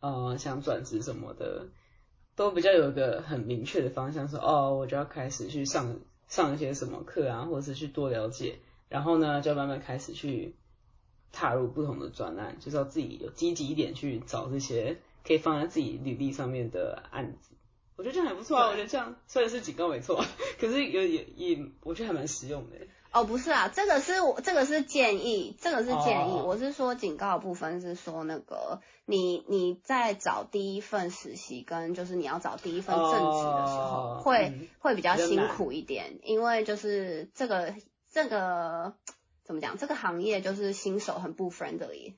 [0.00, 1.68] 呃想转职什么的，
[2.36, 8.58] 都比较有一个很明确的方向，说哦，我就要开始去上上一些什么课啊，或者是去多了解。
[8.90, 10.56] 然后呢，就慢慢开始去
[11.32, 17.54] 踏入不同的专案，就是要自己有积极一点去找这些可以放在自己履历上面的案子。
[17.96, 20.24] 我觉得这样还不错啊，我觉得这样虽然是警告没错，
[20.58, 22.76] 可是有也也我觉得还蛮实用的。
[23.12, 26.40] 哦，不是啊，这个是我这个是建议，这个是建议。
[26.44, 37.72] 我是说警告的部分是说那个你你在找第一份实习跟就是你要找第一份正职的时候，会会比较辛苦一点，因为就是这个。
[38.10, 38.94] 这个
[39.44, 39.78] 怎么讲？
[39.78, 42.14] 这个行业就是新手很不 friendly。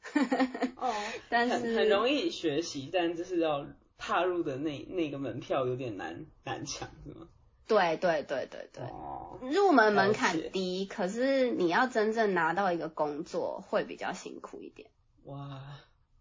[0.77, 0.93] 哦，
[1.29, 3.67] 但是很很容易学习，但就是要
[3.99, 7.29] 踏入的那那个门票有点难难抢，是吗？
[7.69, 8.83] 对对对对对。
[8.85, 9.39] 哦。
[9.43, 14.91] 入门门槛低，可是你要真正拿到一个工作会比较辛苦一点。
[15.25, 15.61] 哇，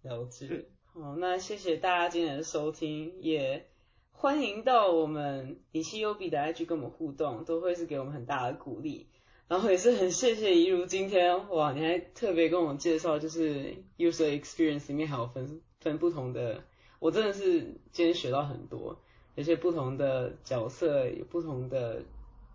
[0.02, 0.66] 了解。
[0.94, 3.68] 好，那谢谢大家今天的收听，也
[4.12, 9.10] 欢迎到我们以西优比的 IG 跟我们互动，都会是给我们很大的鼓励。
[9.52, 16.64] 然后也是很谢谢怡如今天哇，你还特别跟我介绍，就是 user experience 里面还有分分不同的，
[17.00, 17.60] 我真的是
[17.92, 18.98] 今天学到很多，
[19.36, 22.02] 有些不同的角色，有不同的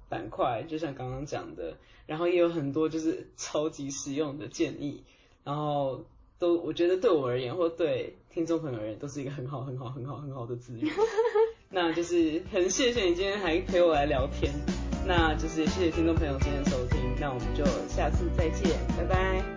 [0.09, 1.77] 板块，就像刚刚讲的，
[2.07, 5.05] 然后也有很多就是超级实用的建议，
[5.45, 6.03] 然后
[6.39, 10.91] 都我觉得对我而言或对听众朋友而言都是一个很好很好很好很好的资源，
[11.69, 14.51] 那就是很谢谢你今天还陪我来聊天。
[15.09, 16.76] 那就是谢谢听众朋友今天收，
[17.19, 19.56] 那我们就下次再见，拜拜。